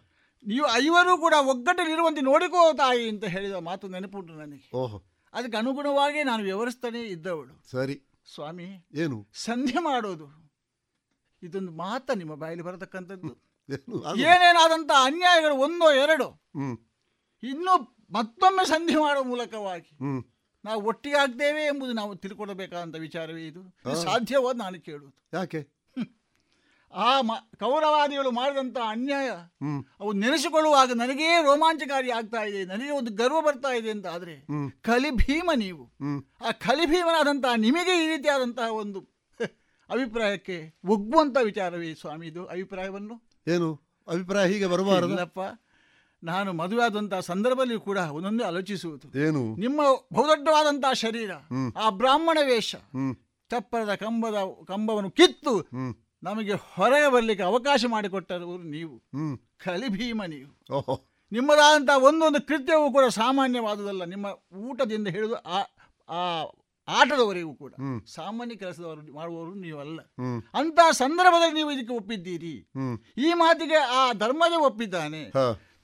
[0.46, 4.76] ನೀವು ಐವರು ಕೂಡ ಒಗ್ಗಟ್ಟಲ್ಲಿರುವಂತೆ ನೋಡಿಕೋ ತಾಯಿ ಅಂತ ಹೇಳಿದ ಮಾತು ನೆನಪುಂಟು ನನಗೆ.
[4.76, 4.98] ಓಹೋ.
[5.32, 7.70] ಅದಕ್ಕೆ ಅನುಗುಣವಾಗಿ ನಾನು ವ್ಯವಹರಿಸ್ತಾನೆ ಇದ್ದವಳು.
[7.70, 8.02] ಸರಿ.
[8.34, 9.28] ಸ್ವಾಮಿ ಏನು?
[9.34, 10.55] ಸಂಧಿ ಮಾಡೋದು.
[11.42, 13.55] ಇದೊಂದು ಮಾತ ನಿಮ್ಮ ಬಾಯಲ್ಲಿ ಬರತಕ್ಕಂಥದ್ದು.
[13.68, 16.42] ಏನೇನಾದಂತ ಏನೇನಾದಂಥ ಅನ್ಯಾಯಗಳು ಒಂದೋ ಎರಡೋ
[17.42, 17.78] ಇನ್ನೂ
[18.10, 19.90] ಮತ್ತೊಮ್ಮೆ ಸಂಧಿ ಮಾಡುವ ಮೂಲಕವಾಗಿ
[20.64, 23.60] ನಾವು ಒಟ್ಟಿಗೆ ಆಗ್ತೇವೆ ಎಂಬುದು ನಾವು ತಿಳ್ಕೊಡಬೇಕಾದಂತ ವಿಚಾರವೇ ಇದು.
[23.60, 25.36] ಇದು ಸಾಧ್ಯವಾದ ನಾನು ಕೇಳುವುದು.
[25.36, 25.73] ಯಾಕೆ?
[26.95, 29.29] ಆ ಮ ಕೌರವಾದಿಗಳು ಮಾಡಿದಂಥ ಅನ್ಯಾಯ
[30.01, 34.35] ಅವು ನೆನೆಸಿಕೊಳ್ಳುವಾಗ ನನಗೇ ರೋಮಾಂಚಕಾರಿ ಆಗ್ತಾ ಇದೆ ನನಗೆ ಒಂದು ಗರ್ವ ಬರ್ತಾ ಇದೆ ಅಂತ ಆದರೆ
[34.83, 35.85] ಕಲಿಭೀಮ ನೀವು.
[36.41, 39.01] ಆ ಕಲಿಭೀಮನಾದಂತಹ ನಿಮಗೆ ಈ ರೀತಿಯಾದಂತಹ ಒಂದು
[39.91, 43.16] ಅಭಿಪ್ರಾಯಕ್ಕೆ ಒಗ್ಗುವಂಥ ವಿಚಾರವೇ ಸ್ವಾಮಿ ಇದು ಅಭಿಪ್ರಾಯವನ್ನು?
[43.49, 43.69] ಏನು?
[44.09, 45.41] ಅಭಿಪ್ರಾಯ ಹೀಗೆ ಬರಬಾರದಪ್ಪ
[46.23, 49.07] ನಾನು ಮದುವೆ ಆದಂತಹ ಸಂದರ್ಭದಲ್ಲಿ ಕೂಡ ಒಂದೊಂದೇ ಆಲೋಚಿಸುವುದು.
[49.19, 49.57] ಏನು?
[49.57, 49.81] ನಿಮ್ಮ
[50.12, 51.33] ಬಹುದೊಡ್ಡವಾದಂತಹ ಶರೀರ
[51.77, 52.71] ಆ ಬ್ರಾಹ್ಮಣ ವೇಷ
[53.51, 55.55] ಚಪ್ಪರದ ಕಂಬದ ಕಂಬವನ್ನು ಕಿತ್ತು
[56.24, 58.98] ನಮಗೆ ಹೊರಗೆ ಬರಲಿಕ್ಕೆ ಅವಕಾಶ ಮಾಡಿಕೊಟ್ಟರು ನೀವು.
[59.56, 60.74] ಕಲಿಭೀಮ ನೀವು.
[60.74, 61.05] ಓಹೋ.
[61.32, 64.05] ನಿಮ್ಮದಾದಂತಹ ಒಂದೊಂದು ಕೃತ್ಯವೂ ಕೂಡ ಸಾಮಾನ್ಯವಾದುದಲ್ಲ.
[64.05, 64.26] ನಿಮ್ಮ
[64.56, 65.60] ಊಟದಿಂದ ಹಿಡಿದು ಆ
[66.09, 66.44] ಆ
[66.88, 67.72] ಆಟದವರೆಗೂ ಕೂಡ.
[68.06, 70.01] ಸಾಮಾನ್ಯ ಕೆಲಸದವರು ಮಾಡುವವರು ನೀವಲ್ಲ.
[70.01, 70.01] ಅಲ್ಲ
[70.55, 72.70] ಅಂತ ಸಂದರ್ಭದಲ್ಲಿ ನೀವು ಇದಕ್ಕೆ ಒಪ್ಪಿದ್ದೀರಿ.
[73.18, 75.24] ಈ ಮಾತಿಗೆ ಆ ಧರ್ಮದೇ ಒಪ್ಪಿದ್ದಾನೆ.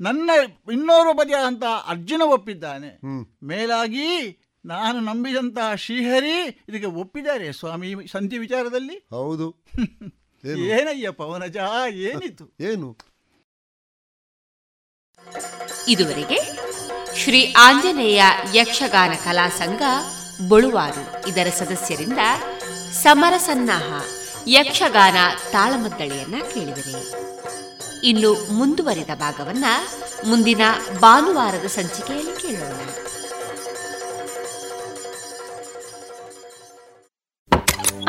[0.01, 0.31] ನನ್ನ
[0.73, 3.01] ಇನ್ನೋರು ಬದಿಯಾದಂತಹ ಅರ್ಜುನ ಒಪ್ಪಿದ್ದಾನೆ.
[3.47, 9.07] ಮೇಲಾಗಿ ನಾನು ನಂಬಿದಂತಹ ಶ್ರೀಹರಿ ಇದಕ್ಕೆ ಒಪ್ಪಿದ್ದಾರೆ ಸ್ವಾಮಿ ಸಂಧಿ ವಿಚಾರದಲ್ಲಿ.
[9.11, 9.65] ಹೌದು.
[10.45, 10.65] ಏನು?
[10.65, 11.57] ಏನಯ್ಯ ಪವನಜ
[11.87, 12.45] ಏನಿತ್ತು?
[12.61, 12.97] ಏನು?
[15.89, 16.39] ಇದುವರೆಗೆ
[17.17, 18.23] ಶ್ರೀ ಆಂಜನೇಯ
[18.55, 19.83] ಯಕ್ಷಗಾನ ಕಲಾ ಸಂಘ
[20.49, 22.19] ಬಳುವಾರು ಇದರ ಸದಸ್ಯರಿಂದ
[23.03, 24.03] ಸಮರಸನ್ನಾಹ
[24.47, 25.17] ಯಕ್ಷಗಾನ
[25.53, 27.03] ತಾಳಮದ್ದಳೆಯನ್ನ ಕೇಳಿದರೆ.
[28.05, 29.65] ಇನ್ನು ಮುಂದುವರಿದ ಭಾಗವನ್ನ
[30.27, 30.61] ಮುಂದಿನ
[31.01, 32.81] ಭಾನುವಾರದ ಸಂಚಿಕೆಯಲ್ಲಿ ಕೇಳೋಣ.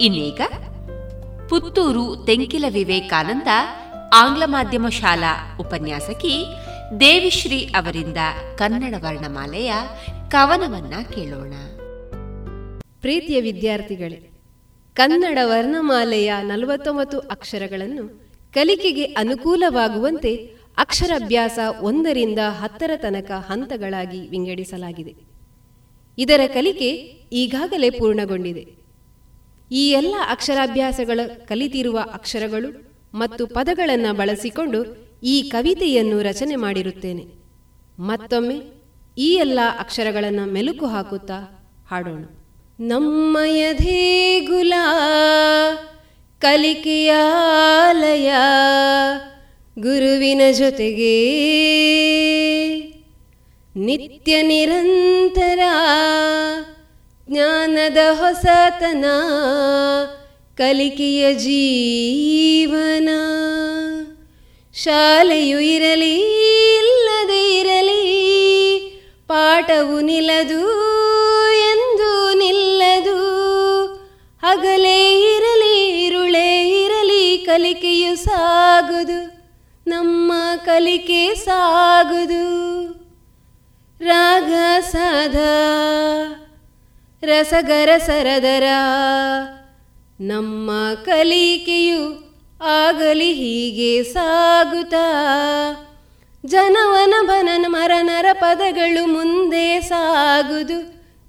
[0.00, 0.40] ಇನ್ನೀಗ
[1.48, 3.48] ಪುತ್ತೂರು ತೆಂಕಿಲ ವಿವೇಕಾನಂದ
[4.14, 6.44] ಆಂಗ್ಲ ಮಾಧ್ಯಮ ಶಾಲಾ ಉಪನ್ಯಾಸಕಿ
[7.00, 8.16] ದೇವಿಶ್ರೀ ಅವರಿಂದ
[8.56, 9.72] ಕನ್ನಡ ವರ್ಣಮಾಲೆಯ
[10.28, 11.52] ಕವನವನ್ನ ಕೇಳೋಣ.
[13.00, 14.30] ಪ್ರೀತಿಯ ವಿದ್ಯಾರ್ಥಿಗಳೇ,
[14.94, 20.34] ಕನ್ನಡ ವರ್ಣಮಾಲೆಯ ನಲವತ್ತೊಂಬತ್ತು ಅಕ್ಷರಗಳನ್ನು ಕಲಿಕೆಗೆ ಅನುಕೂಲವಾಗುವಂತೆ
[20.78, 25.14] ಅಕ್ಷರಾಭ್ಯಾಸ ಒಂದರಿಂದ ಹತ್ತರ ತನಕ ಹಂತಗಳಾಗಿ ವಿಂಗಡಿಸಲಾಗಿದೆ.
[26.18, 26.90] ಇದರ ಕಲಿಕೆ
[27.32, 28.75] ಈಗಾಗಲೇ ಪೂರ್ಣಗೊಂಡಿದೆ.
[29.70, 37.24] ಈ ಎಲ್ಲ ಅಕ್ಷರಾಭ್ಯಾಸಗಳ ಕಲಿತಿರುವ ಅಕ್ಷರಗಳು ಮತ್ತು ಪದಗಳನ್ನು ಬಳಸಿಕೊಂಡು ಈ ಕವಿತೆಯನ್ನು ರಚನೆ ಮಾಡಿರುತ್ತೇನೆ.
[37.98, 38.60] ಮತ್ತೊಮ್ಮೆ
[39.18, 42.24] ಈ ಎಲ್ಲ ಅಕ್ಷರಗಳನ್ನು ಮೆಲುಕು ಹಾಕುತ್ತಾ ಹಾಡೋಣ.
[42.80, 44.72] ನಮ್ಮಯ ದೇಗುಲ
[46.40, 48.32] ಕಲಿಕೆಯಾಲಯ
[49.78, 51.16] ಗುರುವಿನ ಜೊತೆಗೆ.
[53.76, 55.58] ನಿತ್ಯ ನಿರಂತರ
[57.30, 59.04] ಜ್ಞಾನದ ಹೊಸತನ
[60.56, 63.08] ಕಲಿಕೆಯ ಜೀವನ.
[64.74, 66.14] ಶಾಲೆಯು ಇರಲಿ,
[66.78, 68.04] ಇಲ್ಲದೆ ಇರಲಿ,
[69.28, 70.60] ಪಾಠವು ನಿಲ್ಲದು
[71.58, 73.18] ಎಂದು ನಿಲ್ಲದು.
[74.46, 79.20] ಹಗಲೇ ಇರಲಿ, ಇರುಳೇ ಇರಲಿ, ಕಲಿಕೆಯು ಸಾಗುದು,
[79.86, 80.32] ನಮ್ಮ
[80.64, 82.46] ಕಲಿಕೆ ಸಾಗುದು.
[84.00, 85.36] ರಾಗ ಸಾಧ
[87.22, 88.62] ರಸಗರ ಸರದರ
[90.20, 90.70] ನಮ್ಮ
[91.04, 92.02] ಕಲಿಕೆಯು
[92.64, 95.06] ಆಗಲಿ ಹೀಗೆ ಸಾಗುತ್ತಾ.
[96.44, 100.78] ಜನವನ ಬನನ ಮರನರ ಪದಗಳು ಮುಂದೆ ಸಾಗುದು,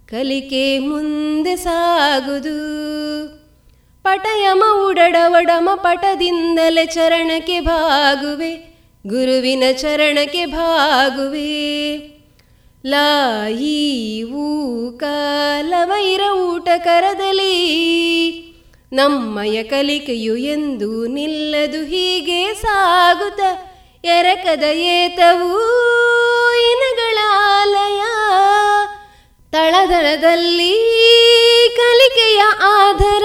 [0.07, 2.57] ಕಲಿಕೆ ಮುಂದೆ ಸಾಗುದು.
[4.03, 8.51] ಪಟಯಮ ಉಡಡವಡಮ ಪಟದಿಂದಲೇ ಚರಣಕ್ಕೆ ಭಾಗುವೆ,
[9.07, 12.16] ಗುರುವಿನ ಚರಣಕ್ಕೆ ಭಾಗುವೆ.
[12.85, 14.23] ಲಾಯಿ
[14.97, 15.73] ಕಾಲ
[16.31, 17.53] ಊಟ ಕರದಲಿ
[18.93, 23.41] ನಮ್ಮಯ ಕಲಿಕೆಯು ಎಂದು ನಿಲ್ಲದು ಹೀಗೆ ಸಾಗುತ್ತ
[24.03, 25.59] ಎರಕದ ಏತವೂ
[26.71, 28.01] ಇನಗಳಾಲಯ
[29.51, 30.73] ತಳದಳದಲ್ಲಿ
[31.77, 33.23] ಕಲಿಕೆಯ ಆಧಾರ.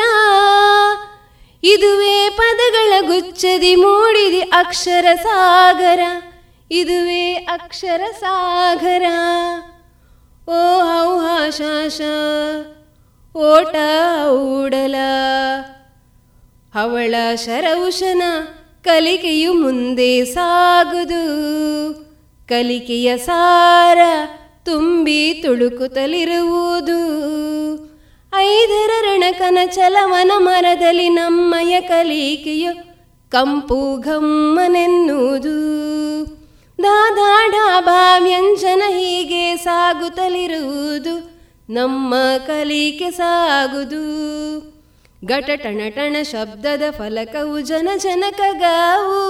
[1.62, 6.00] ಇದುವೇ ಪದಗಳ ಗುಚ್ಚದಿ ಮೂಡಿದಿ ಅಕ್ಷರ ಸಾಗರ.
[6.74, 9.02] ಇದುವೇ ಅಕ್ಷರ ಸಾಗರ.
[10.48, 11.18] ಓ ಹೌ
[11.50, 12.00] ಶಾಶ
[13.36, 13.76] ಓಟ
[14.28, 14.94] ಓಡಲ
[16.74, 18.22] ಅವಳ ಶರೌಷನ
[18.84, 21.22] ಕಲಿಕೆಯು ಮುಂದೆ ಸಾಗುದು.
[22.48, 23.98] ಕಲಿಕೆಯ ಸಾರ
[24.64, 26.98] ತುಂಬಿ ತುಳುಕುತ್ತಲಿರುವುದು
[28.36, 32.72] ಐದರ ರಣಕನ ಚಲವನ ಮರದಲ್ಲಿ ನಮ್ಮಯ ಕಲಿಕೆಯು
[33.30, 35.62] ಕಂಪು ಘಮ್ಮನೆನ್ನುವುದು.
[36.82, 41.14] ದಾದಾ ಡಾಬಾ ವ್ಯಂಜನ ಹೀಗೆ ಸಾಗುತ್ತಲಿರುವುದು,
[41.70, 42.14] ನಮ್ಮ
[42.46, 44.04] ಕಲಿಕೆ ಸಾಗುದು.
[45.26, 49.20] ಘಟಟಣಟಣ ಶಬ್ದದ ಫಲಕವು ಜನ ಜನಕಗಾವು.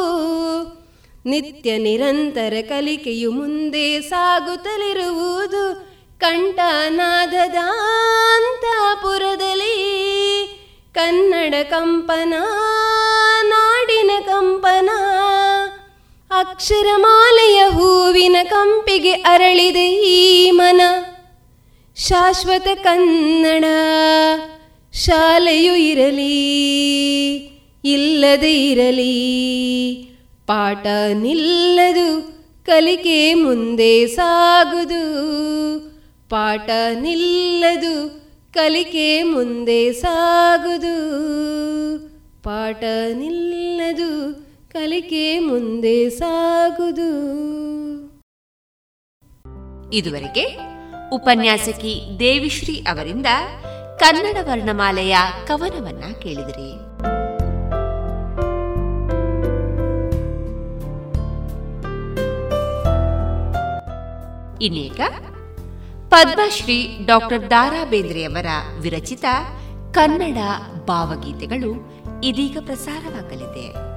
[1.27, 5.65] ನಿತ್ಯ ನಿರಂತರ ಕಲಿಕೆಯು ಮುಂದೆ ಸಾಗುತ್ತಲಿರುವುದು
[6.19, 7.59] ಕಂಠನಾದದ
[8.37, 9.77] ಅಂತಃಪುರದಲ್ಲಿ
[10.95, 12.35] ಕನ್ನಡ ಕಂಪನ,
[13.43, 14.91] ನಾಡಿನ ಕಂಪನ.
[16.39, 20.81] ಅಕ್ಷರಮಾಲೆಯ ಹೂವಿನ ಕಂಪಿಗೆ ಅರಳಿದೆ ಈ ಮನ.
[21.97, 23.65] ಶಾಶ್ವತ ಕನ್ನಡ
[24.93, 26.37] ಶಾಲೆಯು ಇರಲಿ,
[27.85, 29.13] ಇಲ್ಲದೆ ಇರಲಿ.
[30.47, 32.23] ಪಾಠ ನಿಲ್ಲದು,
[32.67, 35.05] ಕಲಿಕೆ ಮುಂದೆ ಸಾಗುದು.
[36.29, 38.23] ಪಾಠ ನಿಲ್ಲದು,
[38.55, 40.97] ಕಲಿಕೆ ಮುಂದೆ ಸಾಗುದು.
[42.43, 44.43] ಪಾಠ ನಿಲ್ಲದು
[44.73, 47.11] ಕಲಿಕೆ ಮುಂದೆ ಸಾಗುದು.
[49.91, 50.59] ಇದುವರೆಗೆ
[51.13, 53.27] ಉಪನ್ಯಾಸಕಿ ದೇವಿಶ್ರೀ ಅವರಿಂದ
[53.99, 55.17] ಕನ್ನಡ ವರ್ಣಮಾಲೆಯ
[55.47, 56.71] ಕವನವನ್ನ ಕೇಳಿದಿರಿ.
[64.65, 65.01] ಇನ್ನೀಗ
[66.09, 68.47] ಪದ್ಮಶ್ರೀ ಡಾಕ್ಟರ್ ದಾರಾ ಬೇಂದ್ರೆಯವರ
[68.81, 69.25] ವಿರಚಿತ
[69.95, 70.37] ಕನ್ನಡ
[70.85, 73.92] ಭಾವಗೀತೆಗಳು ಇದೀಗ ಪ್ರಸಾರವಾಗಲಿದೆ.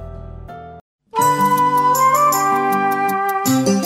[3.64, 3.85] Thank you.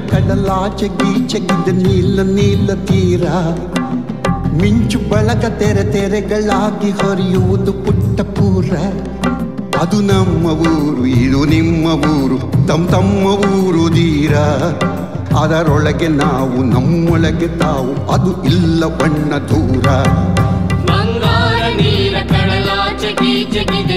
[0.00, 3.24] ಕಡಲಾಚೆ ಗೀಚೆಗಿದ್ದ ನೀಲ ನೀಲ ತೀರ.
[4.60, 8.70] ಮಿಂಚು ಬಳಗ ತೆರೆ ತೆರೆಗಳಾಗಿ ಹೊರೆಯುವುದು ಪುಟ್ಟ ಪೂರ.
[9.80, 14.36] ಅದು ನಮ್ಮ ಊರು, ಇದು ನಿಮ್ಮ ಊರು, ತಮ್ ತಮ್ಮ ಊರು ಧೀರ
[15.36, 19.88] ಅದರೊಳಗೆ ನಾವು, ನಮ್ಮೊಳಗೆ ತಾವು, ಅದು ಇಲ್ಲ ಬಣ್ಣ ದೂರ.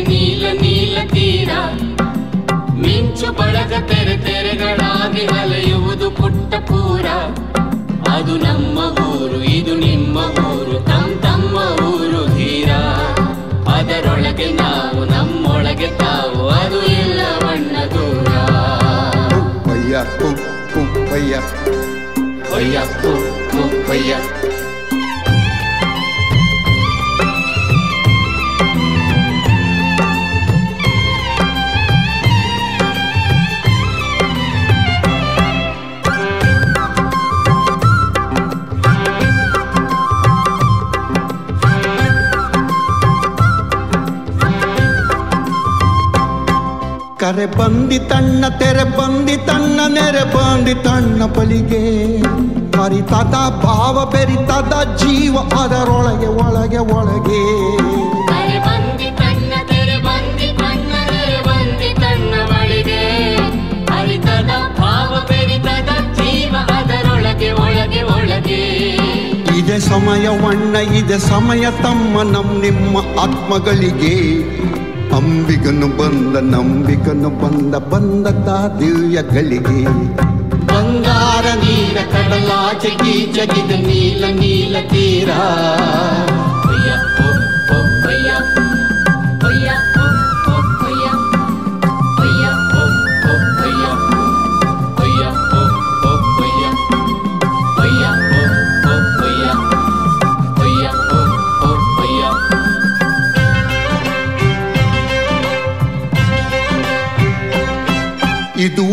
[0.07, 1.49] ನೀಲ ನೀಲ ತೀರ.
[3.91, 7.07] ಪಯ್ಯ ಅಲೆಯುವುದು ಪುಟ್ಟ ಪೂರ
[8.09, 8.77] ಅದು ನಮ್ಮ
[9.07, 11.55] ಊರು ಇದು ನಿಮ್ಮ ಊರು ತಮ್ ತಮ್ಮ
[11.87, 12.71] ಊರು ಹೀರ
[13.67, 18.29] ಅದರೊಳಗೆ ನಾವು ನಮ್ಮೊಳಗೆ ತಾವು ಅದು ಇಲ್ಲ ಬಣ್ಣ ದೂರ.
[21.11, 21.35] ಅಯ್ಯ
[22.57, 22.79] ಅಯ್ಯ
[23.89, 24.11] ಒಳಗೆ
[47.29, 51.81] ತೆರೆ ಬಂದಿ ತಣ್ಣ ತೆರೆ ಬಂದಿ ತಣ್ಣ ನೆರೆ ಬಂದಿ ತಣ್ಣ ಪಲಿಗೆ.
[52.77, 57.41] ಹರಿತದ ಭಾವ ಬೆರಿತದ ಜೀವ ಅದರೊಳಗೆ ಒಳಗೆ ಒಳಗೆ.
[69.59, 74.15] ಇದೆ ಸಮಯ ವಣ್ಣ ಇದೆ ಸಮಯ ತಮ್ಮ ನಮ್ ನಿಮ್ಮ ಆತ್ಮಗಳಿಗೆ.
[75.19, 78.27] ಅಂಬಿಗನು ಬಂದ ನಂಬಿಕನು ಬಂದ ಬಂದ
[78.79, 79.79] ದಿವ್ಯಗಳಿಗೆ
[80.69, 82.91] ಬಂಗಾರ ನೀರ ಕಡಲಾಚೆ
[83.35, 85.29] ಜಗಿದ ನೀಲ ನೀಲ ತೀರ.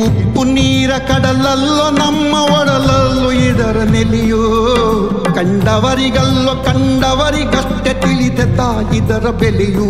[0.07, 4.43] ಉಪ್ಪು ನೀರ ಕಡಲಲ್ಲೋ ನಮ್ಮ ಒಡಲಲ್ಲೋ ಇದರ ನೆಲೆಯೋ?
[5.35, 8.41] ಕಂಡವರಿಗಲ್ಲೋ ಕಂಡವರಿಗಷ್ಟೆ ತಿಳಿದ
[8.93, 9.89] ಇದರ ಬೆಲೆಯೋ?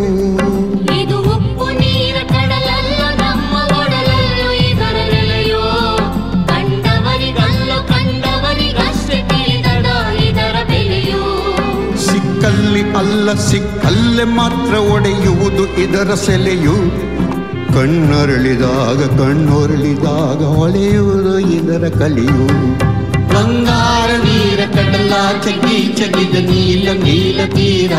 [12.07, 16.77] ಸಿಕ್ಕಲ್ಲಿ ಅಲ್ಲ ಸಿಕ್ಕಲ್ಲೇ ಮಾತ್ರ ಒಡೆಯುವುದು ಇದರ ಸೆಲೆಯು?
[17.77, 22.47] ಕಣ್ಣರಳಿದಾಗ ಕಣ್ಣೊರಳಿದಾಗ ಹೊಳೆಯುವುದು ಇದರ ಕಲಿಯು
[23.33, 27.93] ಬಂಗಾರ ನೀರ ಕಡಲಾಚೆ ಗೀಚಗಿದ ನೀಲ ನೀಲ ತೀರ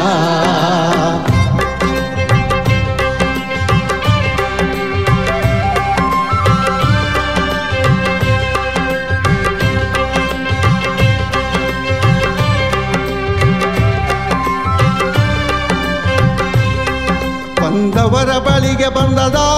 [17.60, 19.57] ಬಂದವರ ಬಳಿಗೆ ಬಂದದ ಮತ್ತು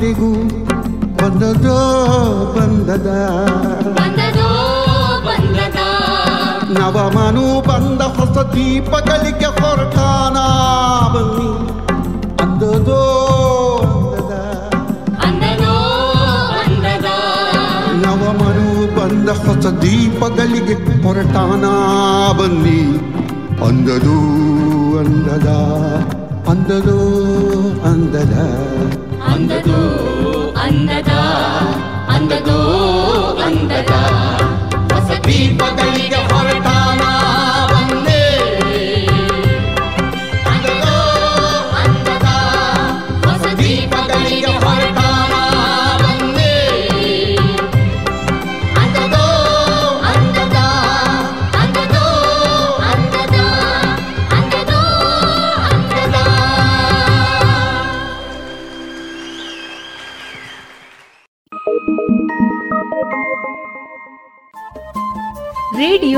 [0.00, 0.32] ನಿರಿಗೂ
[1.16, 1.78] ಬಂದದೋ
[2.58, 3.06] ಬಂದದ.
[6.78, 10.36] ನವಮನು ಬಂದ ಹೊಸ ದೀಪಗಳಿಗೆ ಹೊರಟಾನ
[11.14, 11.70] ಬನ್ನಿ.
[12.42, 12.88] ಅಂದದ
[18.06, 21.64] ನವಮನು ಬಂದ ಹೊಸ ದೀಪಗಳಿಗೆ ಹೊರಟಾನ
[22.38, 22.80] ಬನ್ನಿ.
[23.64, 24.18] ಅಂದದೋ
[24.98, 25.48] ಅಂದದ.
[26.50, 26.98] ಅಂದದೋ
[27.84, 28.36] ಅಂದದ.
[29.28, 29.80] ಅಂದದೋ
[30.56, 31.12] ಅಂದದ
[32.08, 32.58] ಅಂದದೋ
[33.46, 33.92] ಅಂದದ
[34.92, 36.20] ಹೊಸ ದೀಪಗಳಿಗೆ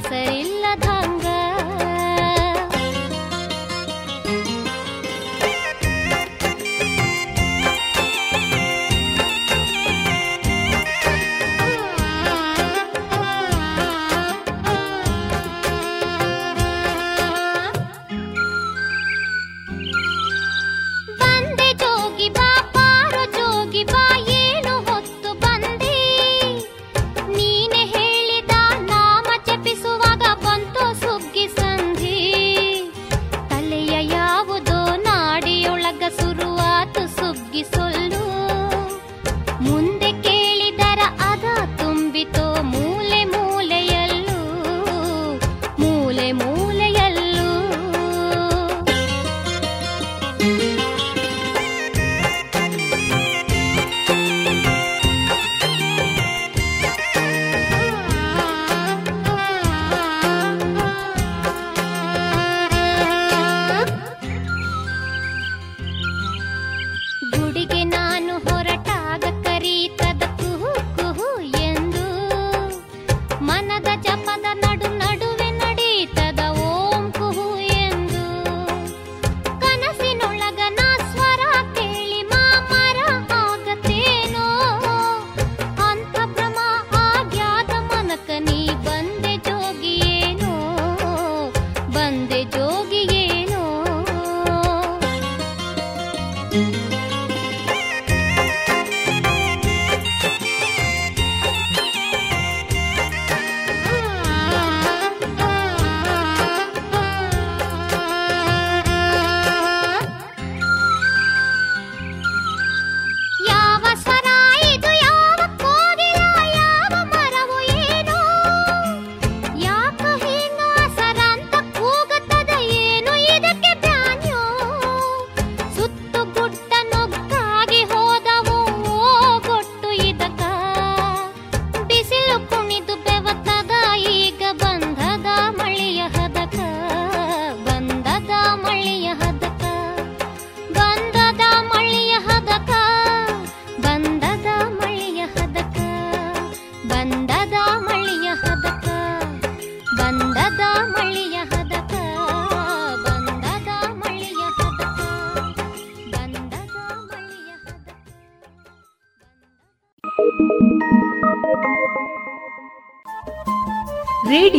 [0.00, 0.57] பாசரில்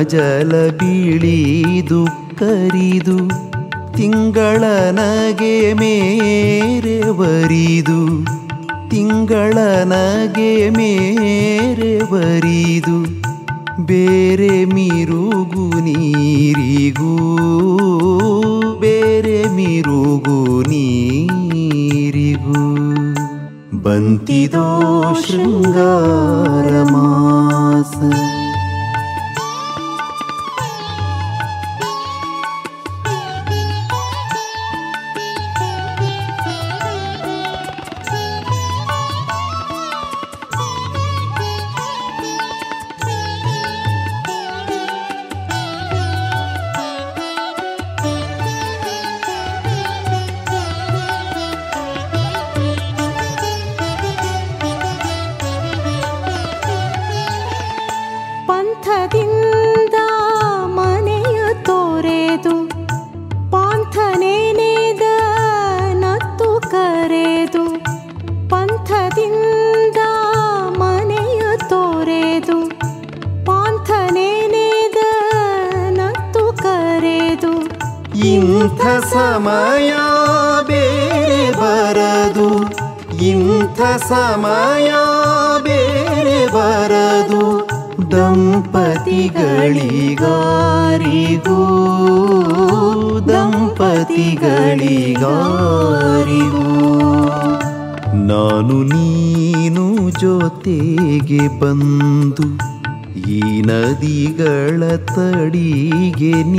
[0.04, 1.59] जलबीळी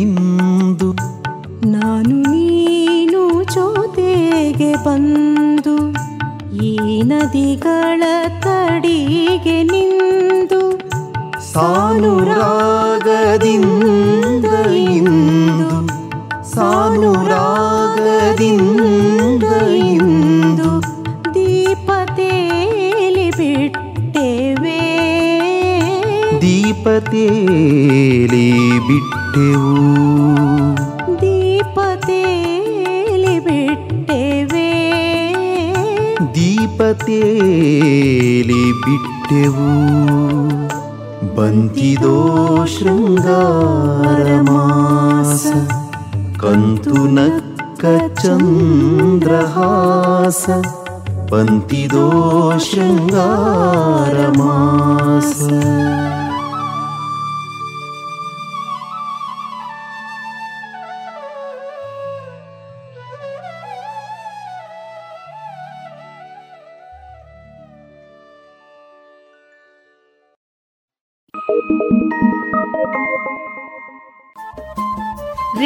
[0.04, 0.94] ನಿಂದು.
[1.66, 5.92] ನಾನು ನೀನು ಜೊತೆಗೆ ಬಂದು
[6.64, 8.02] ಈ ನದಿಗಳ
[8.40, 10.78] ತಡಿಗೆ ನಿಂದು.
[11.52, 14.44] ಸಾನು ರಾಗದಿಂದ
[14.94, 15.68] ಇಂದು
[17.28, 19.44] ರಾಗದಿಂದ
[19.76, 20.82] ಇಂದು
[21.34, 24.82] ದೀಪತೇಲಿ ಬಿಟ್ಟೆವೆ.
[26.40, 27.28] ದೀಪತೇಲಿ
[28.88, 29.74] ಬಿಟ್ಟು ಬಿಟ್ಟೆವು
[31.20, 31.74] ದೀಪತೇಲಿ
[33.46, 34.70] ಬಿಟ್ಟೆವೆ
[36.36, 37.22] ದೀಪತೇಲಿ
[38.84, 39.68] ಬಿಟ್ಟೆವು
[41.36, 42.16] ಬಂತಿದೋ
[42.74, 45.44] ಶೃಂಗಾರ ಮಾಸ
[46.42, 47.84] ಕಂತು ನಕ್ಕ
[48.22, 49.36] ಚಂದ್ರಹಾಸ
[51.30, 52.06] ಬಂತಿದೋ
[52.68, 55.36] ಶೃಂಗಾರ ಮಾಸ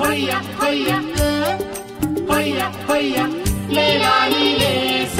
[0.00, 1.46] ฮ้ยยะฮ้ยยะเออ
[2.30, 3.26] ฮ้ยยะฮ้ยยะ
[3.72, 4.64] เลลาลีเล
[5.12, 5.18] โซ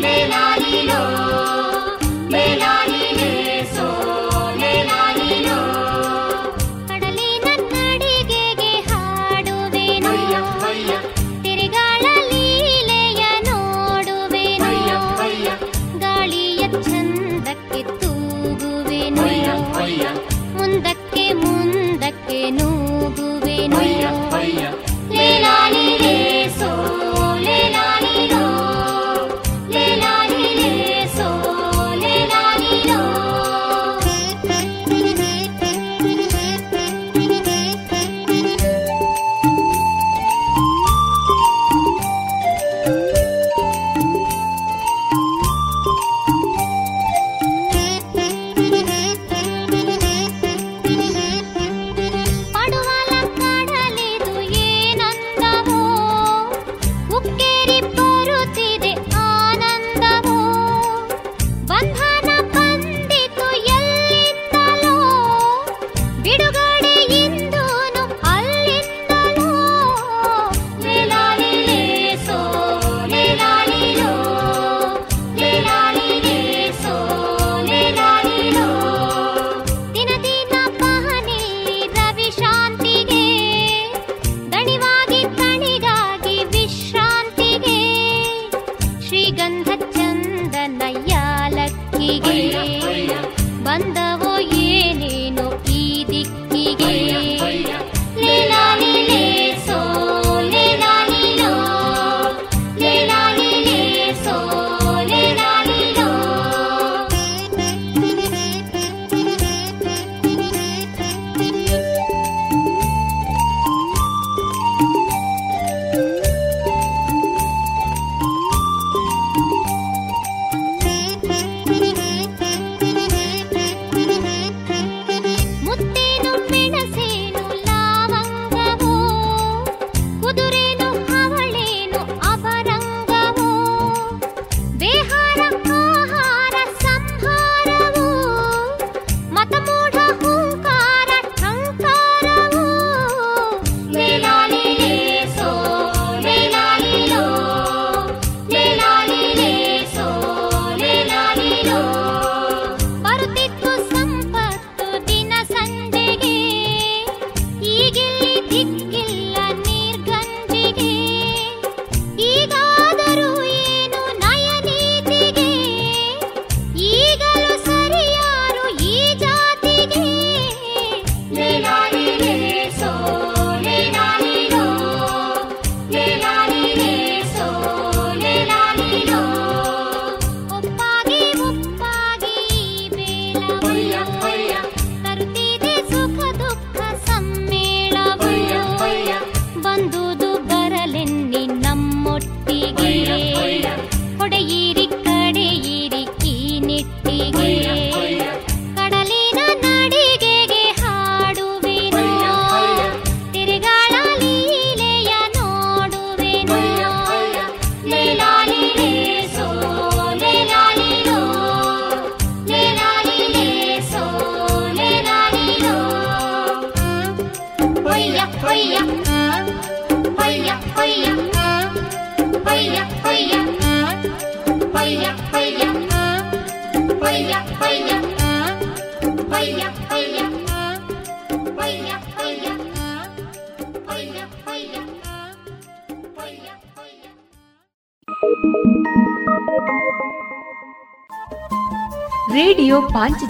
[0.00, 0.92] เลลาลีโล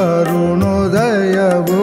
[0.00, 1.79] அருணோதயவும்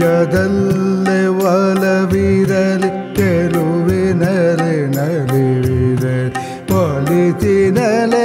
[0.00, 6.18] ನಿಜದಲ್ಲೇ ಒಲವಿರಲಿ ಕೆರುವಿನರೆ ನಲಿವಿರಲಿ
[6.74, 8.17] ಒಲಿತಿನಲೆ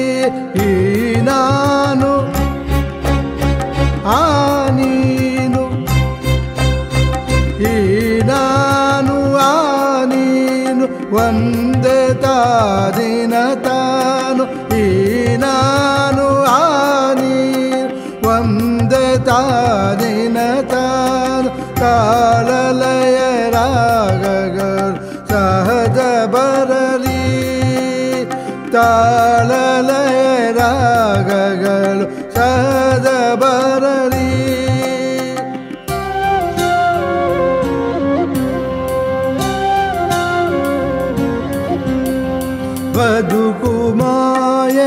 [43.03, 44.79] मधुकुमाय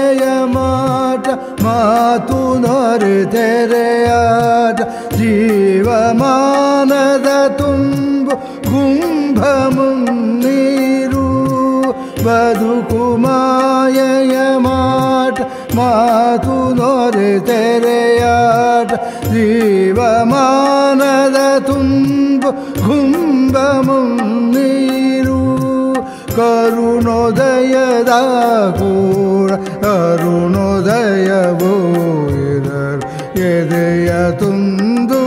[0.56, 1.28] माट्
[1.64, 4.80] मु नोर तेरेट
[5.20, 6.08] जीवमानदतुम्ब
[8.68, 10.04] कुम्भीरु
[12.28, 14.00] वधुकुमाय
[14.68, 15.42] माट्
[15.78, 17.18] मातु नोर
[17.50, 18.94] तेरेट्
[19.34, 20.00] जीव
[20.32, 21.34] मानदतुम्ब
[22.86, 23.56] कुम्भ
[26.38, 28.12] ಕರುಣೋದಯದ
[28.80, 29.52] ಗೂಢ
[29.91, 31.74] ಅರುಣೋದಯವೋ
[32.45, 33.03] ಇರರ್
[33.45, 34.10] ಎದೆಯ
[34.40, 35.22] ತುಂದು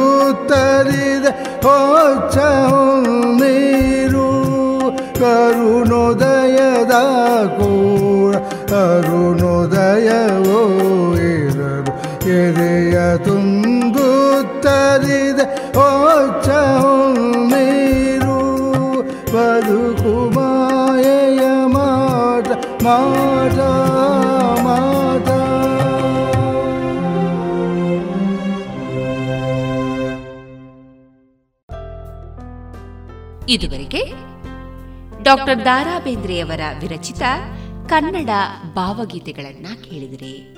[0.50, 1.26] ತರಿದ
[1.66, 2.82] ಹೊಚ್ಚವು
[3.40, 4.28] ನೀರು
[5.20, 6.94] ಕರುಣೋದಯದ
[7.58, 8.34] ಗೂಢ
[8.80, 10.60] ಅರುಣೋದಯವೋ
[11.32, 11.94] ಇರರು
[12.38, 14.08] ಎದೆಯ ತುಂಬು
[14.66, 15.40] ತರಿದ
[15.78, 16.94] ಹೊಚ್ಚವು
[17.52, 18.38] ನೀರು
[19.32, 20.37] ಬದುಕುವ
[33.50, 34.02] ಇದುವರೆಗೆ
[35.22, 37.22] ಡಾಕ್ಟರ್ ದಾರಾ ಬೇಂದ್ರೆಯವರ ವಿರಚಿತ
[37.88, 38.30] ಕನ್ನಡ
[38.74, 40.57] ಭಾವಗೀತೆಗಳನ್ನ ಕೇಳಿದಿರಿ.